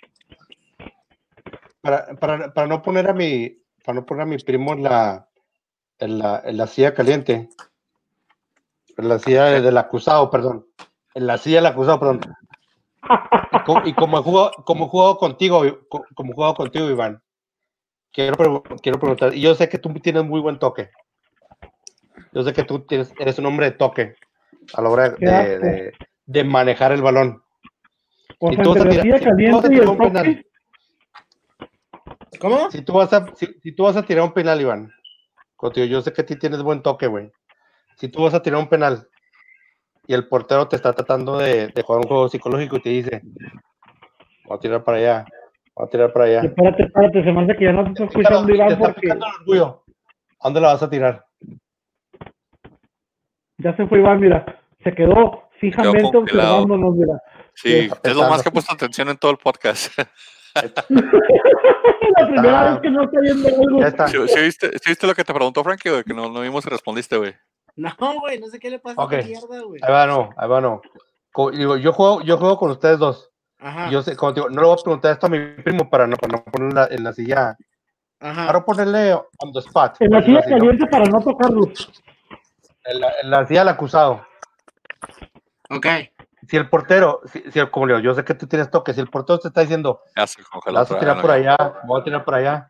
[1.81, 5.27] Para, para, para, no poner a mi para no poner a mi primo en la
[5.99, 7.49] en la, en la silla caliente.
[8.97, 10.65] En la silla del acusado, perdón.
[11.13, 12.21] En la silla del acusado, perdón.
[13.85, 17.21] Y, como, he jugado, como he jugado contigo, como he jugado contigo, Iván,
[18.11, 20.89] quiero, quiero preguntar, y yo sé que tú tienes muy buen toque.
[22.33, 24.15] Yo sé que tú tienes, eres un hombre de toque
[24.73, 25.93] a la hora de,
[26.25, 27.43] de manejar el balón.
[28.43, 28.63] O sea,
[29.19, 30.45] caliente y el toque.
[32.39, 32.71] ¿Cómo?
[32.71, 34.91] Si tú, vas a, si, tú vas a tirar un penal, Iván,
[35.55, 37.31] contigo, yo sé que ti tienes buen toque, güey.
[37.97, 39.07] Si tú vas a tirar un penal
[40.07, 43.21] y el portero te está tratando de, de jugar un juego psicológico y te dice,
[44.45, 45.25] voy a tirar para allá,
[45.75, 46.41] voy a tirar para allá.
[46.41, 49.11] Espérate, espérate, se me hace que ya no te estás escuchando, Iván, porque...
[49.11, 51.25] ¿A dónde la vas a tirar?
[53.59, 54.43] Ya se fue Iván, mira,
[54.83, 57.21] se quedó fijamente observándonos, mira.
[57.53, 59.91] Sí, es lo más que he puesto atención en todo el podcast.
[60.55, 64.27] la primera vez que no está viendo algo.
[64.27, 66.03] ¿Sí, viste, viste, lo que te preguntó Frankie, güey?
[66.03, 67.33] Que no, no vimos y respondiste, güey.
[67.75, 69.79] No, güey, no sé qué le pasa a la mierda, güey.
[69.81, 70.81] Ahí va, no, ahí va, no.
[71.53, 73.31] Digo, yo juego, yo juego con ustedes dos.
[73.59, 73.89] Ajá.
[73.89, 76.17] Yo sé, como digo, no le voy a preguntar esto a mi primo para no,
[76.17, 77.55] para no ponerla en la silla,
[78.19, 78.47] Ajá.
[78.47, 79.95] para ponerle on the spot.
[79.99, 81.71] En la silla caliente para no tocarlo.
[82.85, 84.25] En la, en la silla del acusado.
[85.71, 85.87] Ok.
[86.47, 88.93] Si el portero, si, si el- como le digo, yo sé que tú tienes toque,
[88.93, 91.35] si el portero te está diciendo, vas a tirar por ¿no?
[91.35, 91.55] allá,
[91.85, 92.69] voy a tirar por allá,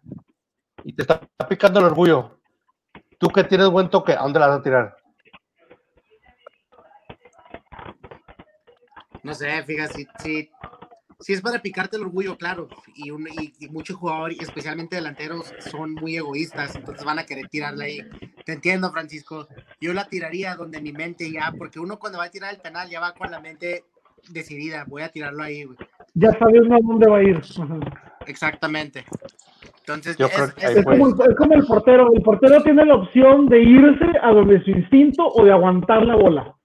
[0.84, 2.38] y te está picando el orgullo,
[3.18, 4.96] tú que tienes buen toque, ¿a dónde la vas a tirar?
[9.24, 10.52] No sé, fíjate, sí, sí,
[11.22, 12.68] sí es para picarte el orgullo, claro.
[12.96, 17.26] Y, un, y, y muchos jugadores, y especialmente delanteros, son muy egoístas, entonces van a
[17.26, 18.02] querer tirarla ahí.
[18.46, 19.48] Te entiendo, Francisco.
[19.80, 22.90] Yo la tiraría donde mi mente ya, porque uno cuando va a tirar el penal
[22.90, 23.86] ya va con la mente
[24.30, 24.84] decidida.
[24.88, 25.78] Voy a tirarlo ahí, güey.
[26.14, 27.42] Ya sabes a dónde va a ir.
[28.28, 29.06] Exactamente.
[29.80, 30.98] Entonces, Yo es- creo que es- ahí Es fue.
[30.98, 32.14] como, el, es como el portero.
[32.14, 36.16] El portero tiene la opción de irse a donde su instinto o de aguantar la
[36.16, 36.56] bola.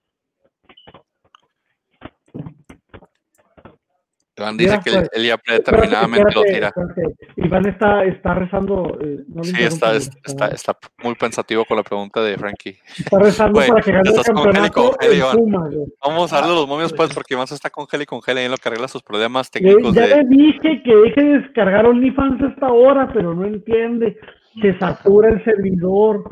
[4.39, 6.87] Iván dice Mira, que él, pues, él ya predeterminadamente lo Espérate, tira.
[6.91, 7.33] espérate.
[7.37, 8.99] Iván está, está rezando.
[9.01, 12.79] eh, no Sí, está, está, está muy pensativo con la pregunta de Frankie.
[12.99, 15.87] está rezando para que gane el con campeonato con.
[16.07, 18.39] Vamos a darle los momios pues porque Iván se está con Gel y con Gel
[18.39, 20.17] y en lo que arregla sus problemas Eh, técnicos ya de...
[20.17, 24.19] le dije que deje de descargar OnlyFans a esta hora, pero no entiende.
[24.61, 26.25] Se satura el servidor.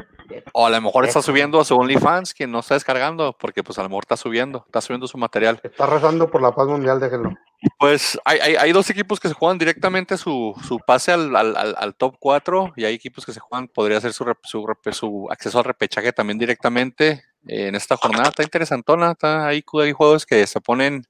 [0.52, 3.78] O a lo mejor está subiendo a su OnlyFans que no está descargando porque pues
[3.78, 5.60] a lo mejor está subiendo, está subiendo su material.
[5.62, 7.34] Está rezando por la paz mundial, déjenlo.
[7.78, 11.94] Pues hay, hay, hay dos equipos que se juegan directamente su, su pase al, al,
[11.96, 15.64] top 4 y hay equipos que se juegan, podría ser su, su, su acceso al
[15.64, 18.28] repechaje también directamente eh, en esta jornada.
[18.28, 21.04] Está interesantona, está ahí, hay juegos que se ponen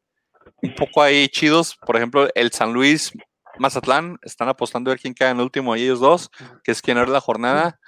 [0.62, 1.76] un poco ahí chidos.
[1.76, 3.12] Por ejemplo, el San Luis
[3.58, 6.30] Mazatlán están apostando a ver quién queda en el último ellos dos,
[6.62, 7.80] que es quien abre la jornada.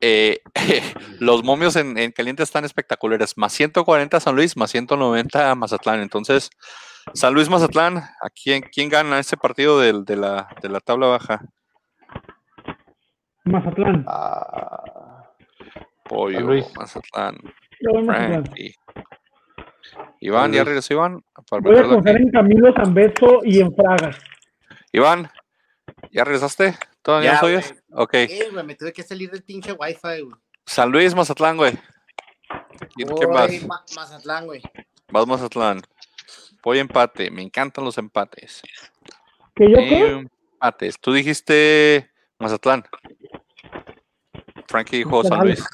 [0.00, 0.40] Eh,
[1.20, 3.36] los momios en, en caliente están espectaculares.
[3.36, 6.00] Más 140 San Luis, más 190 Mazatlán.
[6.00, 6.50] Entonces,
[7.14, 11.40] San Luis Mazatlán, ¿a quién, quién gana este partido de, la, de la tabla baja?
[13.44, 14.04] Mazatlán.
[14.08, 15.30] Ah,
[16.04, 16.66] Pollo, San Luis.
[16.76, 17.38] Mazatlán.
[18.06, 18.74] Frankie.
[20.20, 21.24] Iván, ya regresó Iván.
[21.50, 24.16] Para Voy a confiar en Camilo Zambeso y en Fragas.
[24.92, 25.28] Iván,
[26.12, 26.76] ¿ya regresaste?
[27.02, 27.74] ¿Todavía Ya, nos oyes?
[27.92, 28.14] Ok.
[28.14, 30.34] Eh, me tuve que salir del pinche wifi, güey.
[30.64, 31.72] San Luis, Mazatlán, güey.
[32.94, 33.48] ¿Quién, quién vas?
[33.48, 34.62] Voy Ma- Mazatlán, güey.
[35.10, 35.80] Vas Mazatlán.
[36.62, 37.30] Voy empate.
[37.30, 38.62] Me encantan los empates.
[39.54, 40.26] ¿Que yo qué?
[40.54, 40.98] Empates.
[41.00, 42.84] Tú dijiste Mazatlán.
[44.68, 45.40] Frankie dijo San.
[45.40, 45.64] Luis.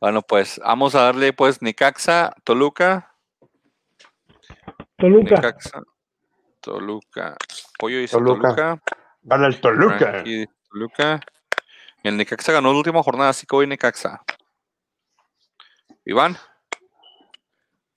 [0.00, 3.14] Bueno, pues vamos a darle pues Nicaxa, Toluca.
[4.96, 5.34] Toluca.
[5.36, 5.82] Necaxa,
[6.60, 7.36] Toluca.
[7.78, 8.54] Pollo dice Toluca.
[8.54, 8.82] Toluca.
[9.22, 9.98] gana el Toluca.
[9.98, 11.20] Frankie Toluca.
[12.02, 14.22] El Necaxa ganó la última jornada, así que voy Necaxa.
[16.04, 16.36] Iván.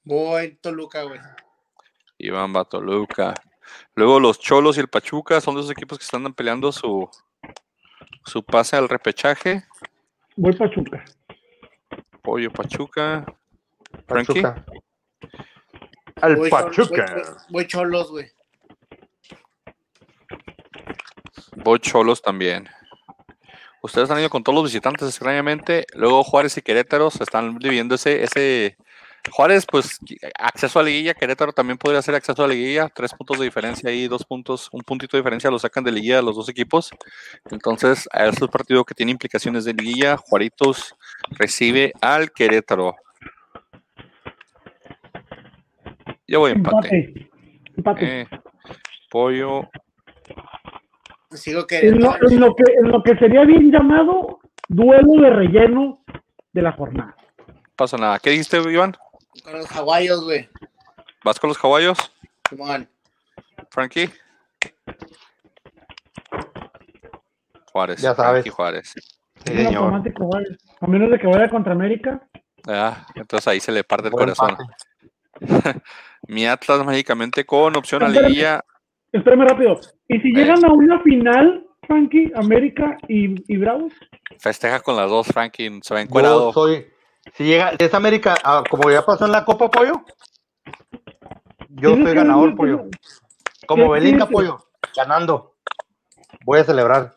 [0.03, 1.20] Voy Toluca, güey.
[2.20, 3.34] Iván va a Toluca.
[3.95, 7.09] Luego los Cholos y el Pachuca son dos equipos que están peleando su,
[8.26, 9.63] su pase al repechaje.
[10.36, 11.03] Voy Pachuca.
[12.22, 13.26] Pollo Pachuca.
[14.07, 14.41] Frankie.
[14.41, 14.65] Pachuca.
[16.22, 17.05] Al Voy Pachuca.
[17.05, 18.32] voy- voy- Voy Cholos, güey.
[21.55, 22.67] Voy Cholos también.
[23.82, 25.86] Ustedes han ido con todos los visitantes, extrañamente.
[25.93, 28.78] Luego Juárez y Querétaro se están dividiendo ese, ese.
[29.32, 29.99] Juárez, pues,
[30.38, 31.13] acceso a liguilla.
[31.13, 32.89] Querétaro también podría ser acceso a liguilla.
[32.89, 36.22] Tres puntos de diferencia ahí, dos puntos, un puntito de diferencia lo sacan de liguilla
[36.22, 36.91] los dos equipos.
[37.51, 40.17] Entonces, a este partido que tiene implicaciones de liguilla.
[40.17, 40.95] Juaritos
[41.32, 42.95] recibe al Querétaro.
[46.28, 46.95] Yo voy empate.
[46.95, 47.30] Empate.
[47.78, 48.22] Empate.
[48.22, 48.28] Eh,
[49.09, 49.70] pollo.
[51.32, 52.15] Sigo en, lo, queriendo.
[52.30, 55.99] en lo que, en lo que sería bien llamado duelo de relleno
[56.53, 57.15] de la jornada.
[57.76, 58.20] Pasa nada.
[58.20, 58.95] ¿Qué dijiste, Iván?
[59.44, 60.50] Con los hawaios, güey.
[61.24, 61.98] ¿Vas con los caballos?
[62.50, 62.90] Simón.
[63.70, 64.10] Frankie.
[67.72, 68.02] Juárez.
[68.02, 68.44] Ya sabes.
[68.44, 68.94] Frankie Juárez.
[69.46, 69.94] Sí, señor.
[70.82, 72.22] A menos de que vaya contra América.
[72.68, 74.58] Ah, entonces ahí se le parte el Buen corazón.
[76.28, 78.30] Mi Atlas mágicamente con opción a Espérame.
[78.30, 78.66] liguilla.
[79.12, 79.80] Espérame rápido.
[80.08, 80.32] ¿Y si Eh.
[80.36, 83.94] llegan a una final, Frankie, América y, y Bravos?
[84.40, 85.80] Festeja con las dos, Frankie.
[85.82, 86.54] Se va Yo encuerado.
[86.54, 86.86] soy.
[87.34, 89.94] Si llega, si es América, ah, como ya pasó en la Copa Pollo,
[91.70, 92.84] yo soy ganador, Pollo.
[92.90, 94.26] ¿Qué Como Belinda?
[94.26, 94.58] Pollo,
[94.96, 95.54] ganando.
[96.46, 97.14] Voy a celebrar.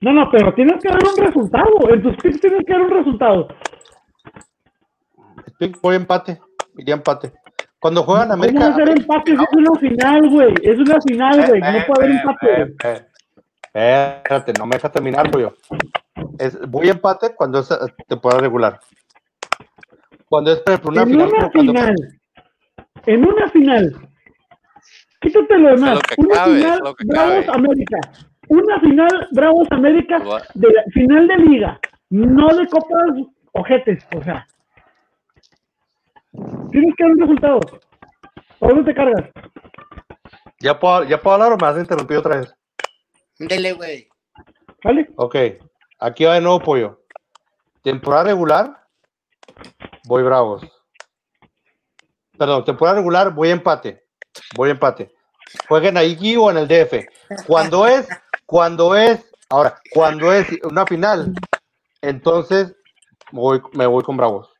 [0.00, 1.90] No, no, pero tienes que dar un resultado.
[1.90, 3.48] En tus picks tienes que dar un resultado.
[5.82, 6.40] Voy empate.
[6.76, 7.32] Iría empate.
[7.78, 8.66] Cuando juegan ¿Cómo va América.
[8.66, 10.54] a ser empate es una final, güey?
[10.62, 11.60] Es una final, güey.
[11.60, 12.62] No puede haber empate.
[12.62, 13.06] Eh, eh,
[13.74, 15.54] eh, Espérate, no me dejas terminar, Pollo.
[16.38, 17.76] Es, voy empate cuando es eh,
[18.06, 18.80] temporada regular.
[20.28, 21.94] Cuando es por ejemplo, una En final, una cuando- final.
[23.06, 24.08] En una final.
[25.20, 25.94] Quítate lo demás.
[25.94, 27.58] lo que Una cabe, final es lo que Bravos cabe.
[27.58, 27.98] América.
[28.48, 30.18] Una final Bravos América
[30.54, 31.80] de la final de liga,
[32.10, 33.02] no de copas
[33.52, 34.46] ojetes, o sea.
[36.70, 37.60] Tienes que dar un resultado.
[38.58, 39.30] ¿Por dónde te cargas?
[40.60, 42.54] ¿Ya puedo, ¿Ya puedo hablar o me has interrumpido otra vez?
[43.38, 44.08] Dele, güey.
[44.84, 45.10] ¿Vale?
[45.16, 45.34] Ok,
[45.98, 47.00] aquí va de nuevo pollo.
[47.82, 48.86] Temporada regular,
[50.04, 50.62] voy bravos.
[52.36, 54.04] Perdón, temporada regular, voy empate.
[54.54, 55.14] Voy empate.
[55.68, 57.06] Jueguen ahí o en el DF.
[57.46, 58.08] Cuando es,
[58.44, 61.32] cuando es, ahora, cuando es una final,
[62.02, 62.74] entonces
[63.32, 64.50] voy, me voy con bravos.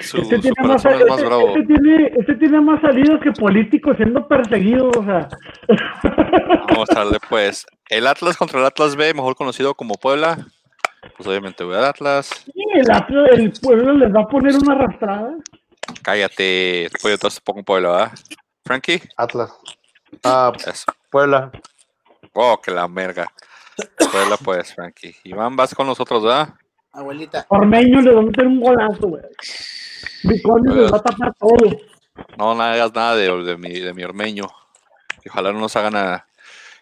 [0.00, 1.48] Su, Este su tiene, más, es más este- bravo.
[1.48, 5.28] este tiene, este tiene más salidos que políticos siendo perseguidos, o sea.
[6.68, 7.66] Vamos a darle pues.
[7.88, 10.38] El Atlas contra el Atlas B, mejor conocido como Puebla.
[11.16, 12.26] Pues obviamente voy al Atlas.
[12.44, 15.34] Sí, el, Atlas- el pueblo les va a poner una arrastrada.
[16.02, 16.88] Cállate.
[17.00, 18.12] Pollo, entonces pongo Puebla, ¿verdad?
[18.64, 19.02] Frankie.
[19.16, 19.50] Atlas.
[20.24, 20.84] Ah, Eso.
[21.10, 21.50] Puebla.
[22.34, 23.26] Oh, que la merga.
[24.12, 25.14] Puebla, pues, Frankie.
[25.24, 26.50] Iván, vas con nosotros, ¿verdad?
[26.92, 27.46] Abuelita.
[27.48, 29.22] Ormeño le va a meter un golazo, güey.
[30.24, 31.56] Bicones les va a tapar todo.
[32.36, 34.46] No, no hagas nada de, de mi, de mi ormeño.
[35.28, 36.26] Ojalá no nos haga nada.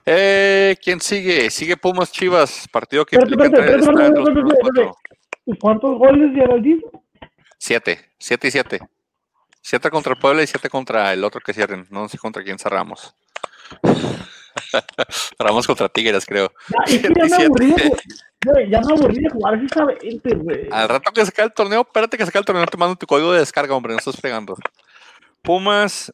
[0.05, 1.51] Eh, ¿Quién sigue?
[1.51, 4.95] Sigue Pumas Chivas, partido que implica espérate, entrar- espérate, estar entre los espérate, primeros espérate,
[4.95, 5.43] cuatro.
[5.47, 6.83] ¿Y cuántos goles de Geraldino?
[7.59, 8.81] Siete, siete y siete.
[9.61, 11.87] Siete contra el Puebla y siete contra el otro que cierren.
[11.91, 13.15] No sé contra quién cerramos.
[15.39, 16.53] cerramos contra Tigres, creo.
[16.69, 17.45] Ya, es que ya me 77.
[17.47, 17.93] aburrí, de-
[18.45, 20.69] güey, ya me aburrí de jugar esa 20, güey.
[20.71, 22.97] Al rato que se acabe el torneo, espérate que se acabe el torneo, te mando
[22.97, 24.57] tu código de descarga, hombre, no estás fregando.
[25.43, 26.11] Pumas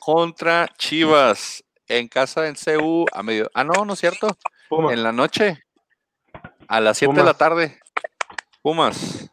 [0.00, 3.50] contra Chivas en casa en CU a medio.
[3.54, 4.28] Ah, no, no es cierto.
[4.68, 4.92] Puma.
[4.92, 5.64] En la noche,
[6.68, 7.38] a las 7 de la Pumas.
[7.38, 7.78] tarde.
[8.62, 9.30] Pumas.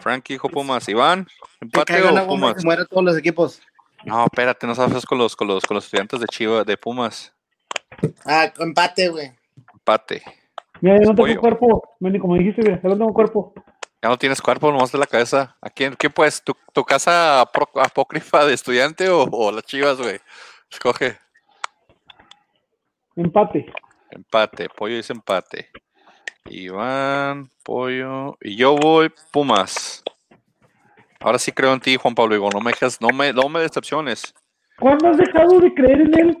[0.00, 0.88] Frankie dijo Pumas.
[0.88, 1.26] Iván,
[1.60, 2.54] empate o Pumas.
[2.60, 3.60] se mueran todos los equipos.
[4.04, 7.34] No, espérate, no sabes con los, con los, con los estudiantes de Chivas, de Pumas.
[8.24, 9.32] Ah, empate, güey.
[9.74, 10.22] Empate.
[10.80, 11.40] Mira, yo no tengo Pollo.
[11.40, 11.96] cuerpo.
[12.00, 13.52] Manny, como dijiste, güey, yo no tengo cuerpo.
[14.02, 15.56] Ya no tienes cuerpo, nomás de la cabeza.
[15.60, 16.42] ¿A quién, qué pues?
[16.42, 20.18] ¿Tu, tu casa apro- apócrifa de estudiante o, o las Chivas, güey?
[20.70, 21.18] Escoge.
[23.16, 23.66] Empate.
[24.10, 25.68] Empate, pollo dice empate.
[26.46, 28.36] Iván, pollo.
[28.40, 30.02] Y yo voy Pumas.
[31.20, 32.34] Ahora sí creo en ti, Juan Pablo.
[32.34, 34.34] Digo, no me dejes, no me, no me decepciones.
[34.78, 36.38] ¿Cuándo has dejado de creer en él?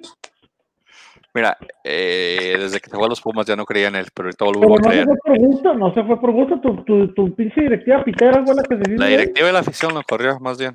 [1.32, 4.26] Mira, eh, desde que se fue a los Pumas ya no creía en él, pero
[4.26, 5.06] ahorita vuelvo a no se creer.
[5.06, 6.60] fue por gusto, no se fue por gusto.
[6.60, 8.96] Tu, tu, tu pinche directiva pitera fue la que se.
[8.96, 10.74] La directiva de la afición lo corrió, más bien.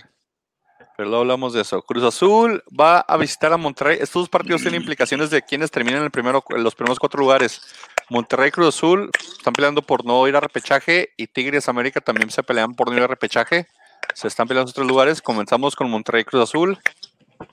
[0.97, 1.81] Pero luego hablamos de eso.
[1.81, 3.97] Cruz Azul va a visitar a Monterrey.
[3.99, 7.61] Estos dos partidos tienen implicaciones de quienes terminan el primero, en los primeros cuatro lugares.
[8.09, 12.29] Monterrey y Cruz Azul están peleando por no ir a repechaje y Tigres América también
[12.29, 13.67] se pelean por no ir a repechaje.
[14.13, 15.21] Se están peleando esos tres lugares.
[15.21, 16.77] Comenzamos con Monterrey y Cruz Azul.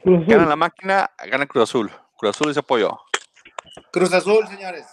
[0.04, 0.26] Cruz Azul.
[0.28, 1.90] Gana la máquina, gana Cruz Azul.
[2.22, 3.00] Cruz Azul dice apoyo.
[3.90, 4.86] Cruz Azul, señores.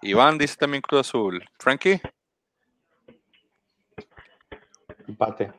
[0.00, 1.44] Iván dice también Cruz Azul.
[1.58, 2.00] Frankie,
[5.06, 5.52] Empate.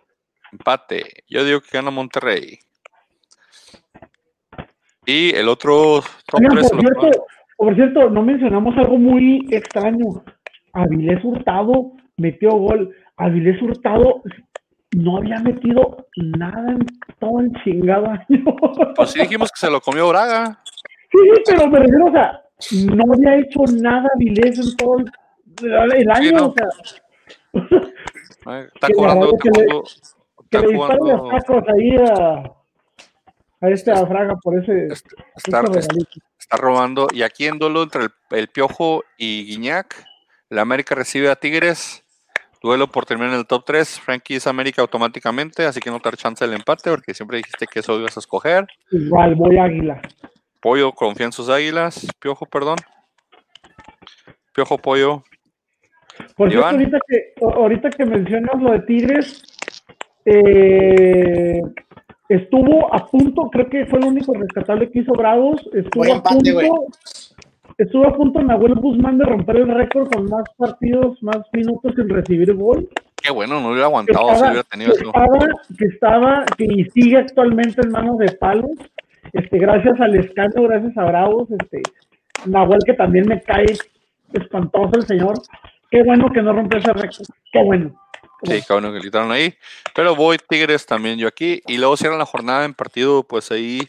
[0.52, 1.24] empate.
[1.30, 2.58] Yo digo que gana Monterrey.
[5.06, 7.26] Y el otro top Oigan, por cierto,
[7.56, 10.24] por cierto, no mencionamos algo muy extraño.
[10.74, 12.96] Avilés Hurtado metió gol.
[13.18, 14.24] Avilés Hurtado
[14.96, 16.80] no había metido nada en
[17.20, 18.44] todo el chingado año.
[18.96, 20.64] Pues sí dijimos que se lo comió Braga.
[21.16, 22.42] Sí, sí, pero me refiero, o sea,
[22.96, 26.46] no había hecho nada Avilés en todo el, el año, no.
[26.48, 26.68] o sea,
[28.74, 29.84] Está Que le jugando, está que le- jugando,
[30.50, 32.52] que está le tacos ahí a,
[33.66, 36.04] a este a Fraga por ese, está, ese está-
[36.40, 37.08] está robando.
[37.12, 40.06] Y aquí en duelo entre el, el Piojo y Guiñac,
[40.50, 42.04] la América recibe a Tigres.
[42.62, 44.00] Duelo por terminar en el top 3.
[44.00, 47.80] Frankie es América automáticamente, así que no te chance del empate, porque siempre dijiste que
[47.80, 48.66] eso ibas a escoger.
[48.92, 50.02] Igual, voy Águila.
[50.66, 52.08] Pollo confía en sus águilas.
[52.20, 52.78] Piojo, perdón.
[54.52, 55.22] Piojo, pollo.
[56.36, 59.44] Por cierto, ahorita que, ahorita que mencionas lo de Tigres,
[60.26, 61.62] eh,
[62.30, 66.88] estuvo a punto, creo que fue el único rescatable que hizo Bravos, estuvo a punto,
[67.78, 72.10] estuvo a punto Nahuel Guzmán de romper el récord con más partidos, más minutos sin
[72.10, 72.90] recibir gol.
[73.18, 75.10] Qué bueno, no hubiera Que aguantado si estaba, hubiera tenido que eso.
[75.10, 75.48] estaba,
[75.78, 78.72] que estaba, que y sigue actualmente en manos de palos,
[79.36, 81.82] este, gracias al escándalo, gracias a Bravos, este,
[82.46, 83.66] Nahuel que también me cae
[84.32, 85.34] espantoso el señor.
[85.92, 87.26] Qué bueno que no rompió ese récord.
[87.52, 87.94] Qué bueno.
[88.44, 89.54] Sí, qué bueno que le quitaron ahí.
[89.94, 91.62] Pero voy Tigres también yo aquí.
[91.68, 93.82] Y luego cierran la jornada en partido, pues ahí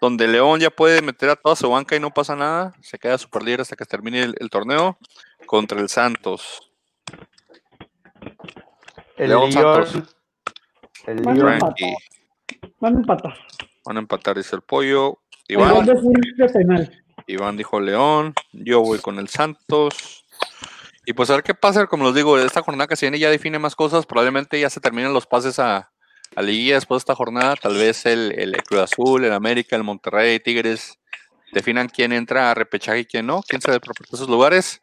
[0.00, 2.72] donde León ya puede meter a toda su banca y no pasa nada.
[2.80, 4.98] Se queda super líder hasta que termine el, el torneo
[5.46, 6.72] contra el Santos.
[9.16, 9.52] El León.
[9.52, 10.16] Santos.
[11.06, 11.58] El León.
[12.80, 13.34] Van a empatar.
[13.84, 15.18] Van a empatar, dice el pollo.
[15.48, 15.86] Iván,
[17.26, 18.34] Iván dijo León.
[18.52, 20.24] Yo voy con el Santos.
[21.06, 23.30] Y pues a ver qué pasa, como les digo, esta jornada que se viene ya
[23.30, 24.06] define más cosas.
[24.06, 25.90] Probablemente ya se terminan los pases a,
[26.36, 27.56] a Liguilla después de esta jornada.
[27.56, 31.00] Tal vez el, el Cruz Azul, el América, el Monterrey, Tigres
[31.52, 34.80] definan quién entra a repechaje y quién no, quién se propone esos lugares.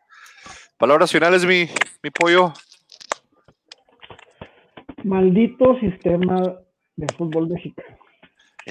[0.78, 1.70] Palabras finales, mi,
[2.04, 2.54] mi pollo.
[5.04, 6.42] Maldito sistema
[6.96, 7.98] de fútbol mexicano.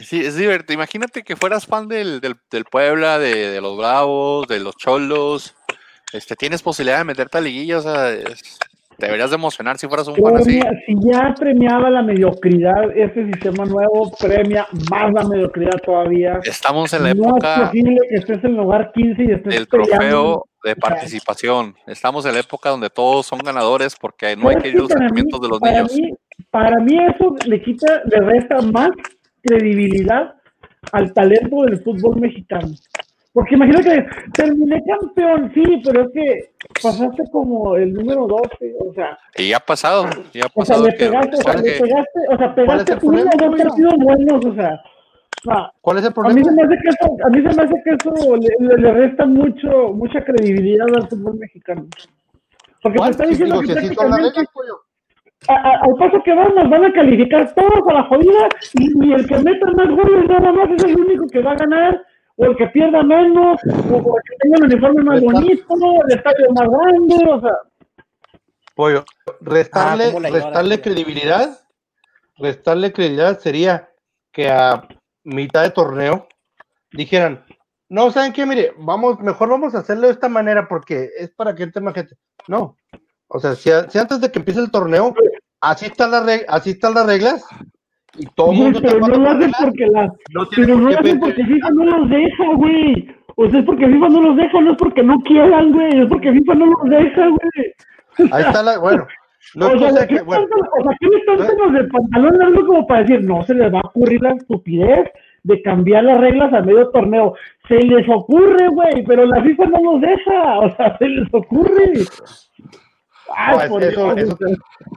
[0.03, 0.75] Sí, es divertido.
[0.75, 5.55] Imagínate que fueras fan del, del, Puebla, de, los Bravos, de los Cholos.
[6.13, 8.11] Este, tienes posibilidad de meterte a liguilla, o sea,
[8.99, 10.61] deberías de emocionar si fueras un fan así.
[10.87, 16.41] Si ya premiaba la mediocridad, este sistema nuevo premia más la mediocridad todavía.
[16.45, 17.57] Estamos en la época.
[17.57, 21.75] No es posible que estés en el lugar 15 y estés El trofeo de participación.
[21.87, 24.89] Estamos en la época donde todos son ganadores porque no hay que ir a los
[24.89, 25.93] sentimientos de los niños.
[26.51, 28.91] para mí, eso le quita, le resta más
[29.47, 30.35] credibilidad
[30.93, 32.69] al talento del fútbol mexicano.
[33.33, 36.51] Porque imagínate que terminé campeón, sí, pero es que
[36.83, 39.19] pasaste como el número 12, o sea.
[39.37, 40.85] Y ya ha pasado, ya ha pasado.
[40.85, 43.95] O sea, le pegaste, o sea, le pegaste, o sea, pegaste uno o dos partidos
[43.99, 44.81] buenos, o sea.
[45.83, 46.33] ¿Cuál es el problema?
[46.33, 48.77] A mí se me hace que eso, a mí se me hace que eso le,
[48.79, 51.87] le, resta mucho, mucha credibilidad al fútbol mexicano.
[52.83, 54.41] Porque se está diciendo que prácticamente,
[55.49, 59.39] al paso que van, nos van a calificar todos a la jodida y, el que
[59.39, 62.05] meta más goles nada más es el único que va a ganar,
[62.37, 65.75] o el que pierda menos, o el que tenga el uniforme más bonito,
[66.09, 67.59] el estadio más grande, o sea.
[68.75, 69.05] Pollo,
[69.41, 71.61] restarle, ah, restarle credibilidad,
[72.37, 73.91] restarle credibilidad sería
[74.33, 74.87] que a
[75.25, 76.29] mitad de torneo
[76.93, 77.45] dijeran,
[77.89, 78.45] no, ¿saben qué?
[78.45, 81.95] Mire, vamos, mejor vamos a hacerlo de esta manera porque es para que entre más
[81.95, 82.17] gente.
[82.49, 82.77] No,
[83.29, 85.15] o sea, si, antes de que empiece el torneo,
[85.61, 87.45] así están las, así están las reglas
[88.19, 91.21] y todo el mundo pero no lo hacen porque las no pero no lo hacen
[91.21, 93.17] porque FIFA no los deja, güey.
[93.39, 96.07] O sea, es porque FIFA no los deja, no es porque no quieran, güey, es
[96.07, 98.33] porque FIFA no los deja, güey.
[98.33, 99.07] Ahí está la, bueno.
[99.55, 100.45] No o, sea, ¿qué bueno,
[100.77, 103.73] o sea, ¿qué le están los del pantalón largo como para decir, no se les
[103.73, 105.09] va a ocurrir la estupidez
[105.45, 107.35] de cambiar las reglas a medio torneo?
[107.69, 111.93] Se les ocurre, güey, pero la FIFA no los deja, o sea, se les ocurre.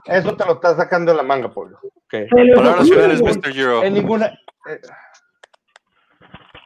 [0.06, 1.78] Eso, te lo está sacando en la manga, Pablo.
[2.06, 2.28] Okay.
[2.28, 3.52] Palabras finales, Mr.
[3.52, 3.82] Giro.
[3.82, 4.26] En ninguna.
[4.68, 4.80] Eh,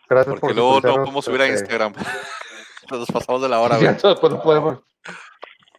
[0.09, 1.95] gracias Porque luego no podemos subir a Instagram.
[2.91, 3.95] Nos pasamos de la hora, güey.
[3.95, 4.81] Pues no podemos.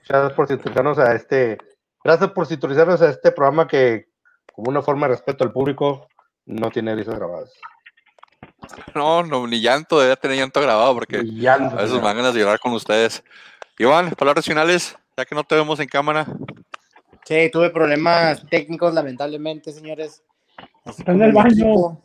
[0.08, 1.58] Gracias por sintonizarnos a este.
[2.04, 4.08] Gracias por sintonizarnos a este programa que,
[4.54, 6.08] como una forma de respeto al público,
[6.46, 7.54] no tiene risas grabadas.
[8.94, 12.40] No, no, ni llanto, debe tener llanto grabado porque a veces me van ganas de
[12.40, 13.24] llorar con ustedes.
[13.78, 16.28] Iván, palabras finales ya que no te vemos en cámara.
[17.26, 20.24] Sí, tuve problemas técnicos, lamentablemente, señores.
[20.86, 22.02] Está en el baño.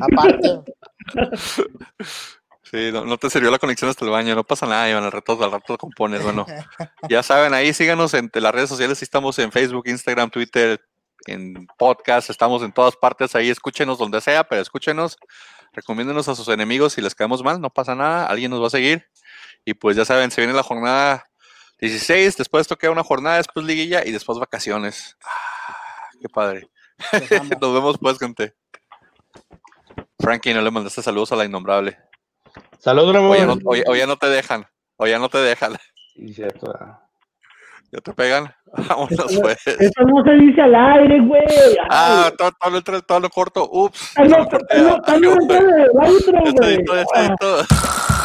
[0.00, 0.72] Aparte.
[2.70, 5.40] Sí, no, te sirvió la conexión hasta el baño, no pasa nada, Iván, al rato,
[5.44, 6.44] al rato compones, bueno.
[7.08, 10.80] Ya saben, ahí síganos en las redes sociales, estamos en Facebook, Instagram, Twitter,
[11.26, 15.18] en podcast, estamos en todas partes, ahí escúchenos donde sea, pero escúchenos,
[15.72, 18.70] recomiéndenos a sus enemigos si les caemos mal, no pasa nada, alguien nos va a
[18.70, 19.06] seguir.
[19.64, 21.26] Y pues ya saben, se viene la jornada
[21.88, 25.16] 16, después queda una jornada, después liguilla y después vacaciones.
[25.24, 26.68] Ah, qué padre.
[27.60, 28.54] Nos vemos pues, gente.
[30.18, 31.98] Frankie, no le mandaste saludos a la innombrable.
[32.78, 34.66] Saludos, o, o, ya no te dejan.
[34.96, 35.76] O ya no te dejan.
[36.14, 36.72] Sí, cierto.
[37.92, 38.54] ¿Ya te pegan?
[38.88, 39.66] Vámonos, pues.
[39.66, 41.42] Eso no se dice al aire, güey.
[41.90, 43.68] Ah, todo, todo, todo, todo, lo corto.
[43.70, 44.12] Ups.
[44.16, 48.23] Ah, no, no, no, no, no, no, no, no, no, no, no, no, no, no,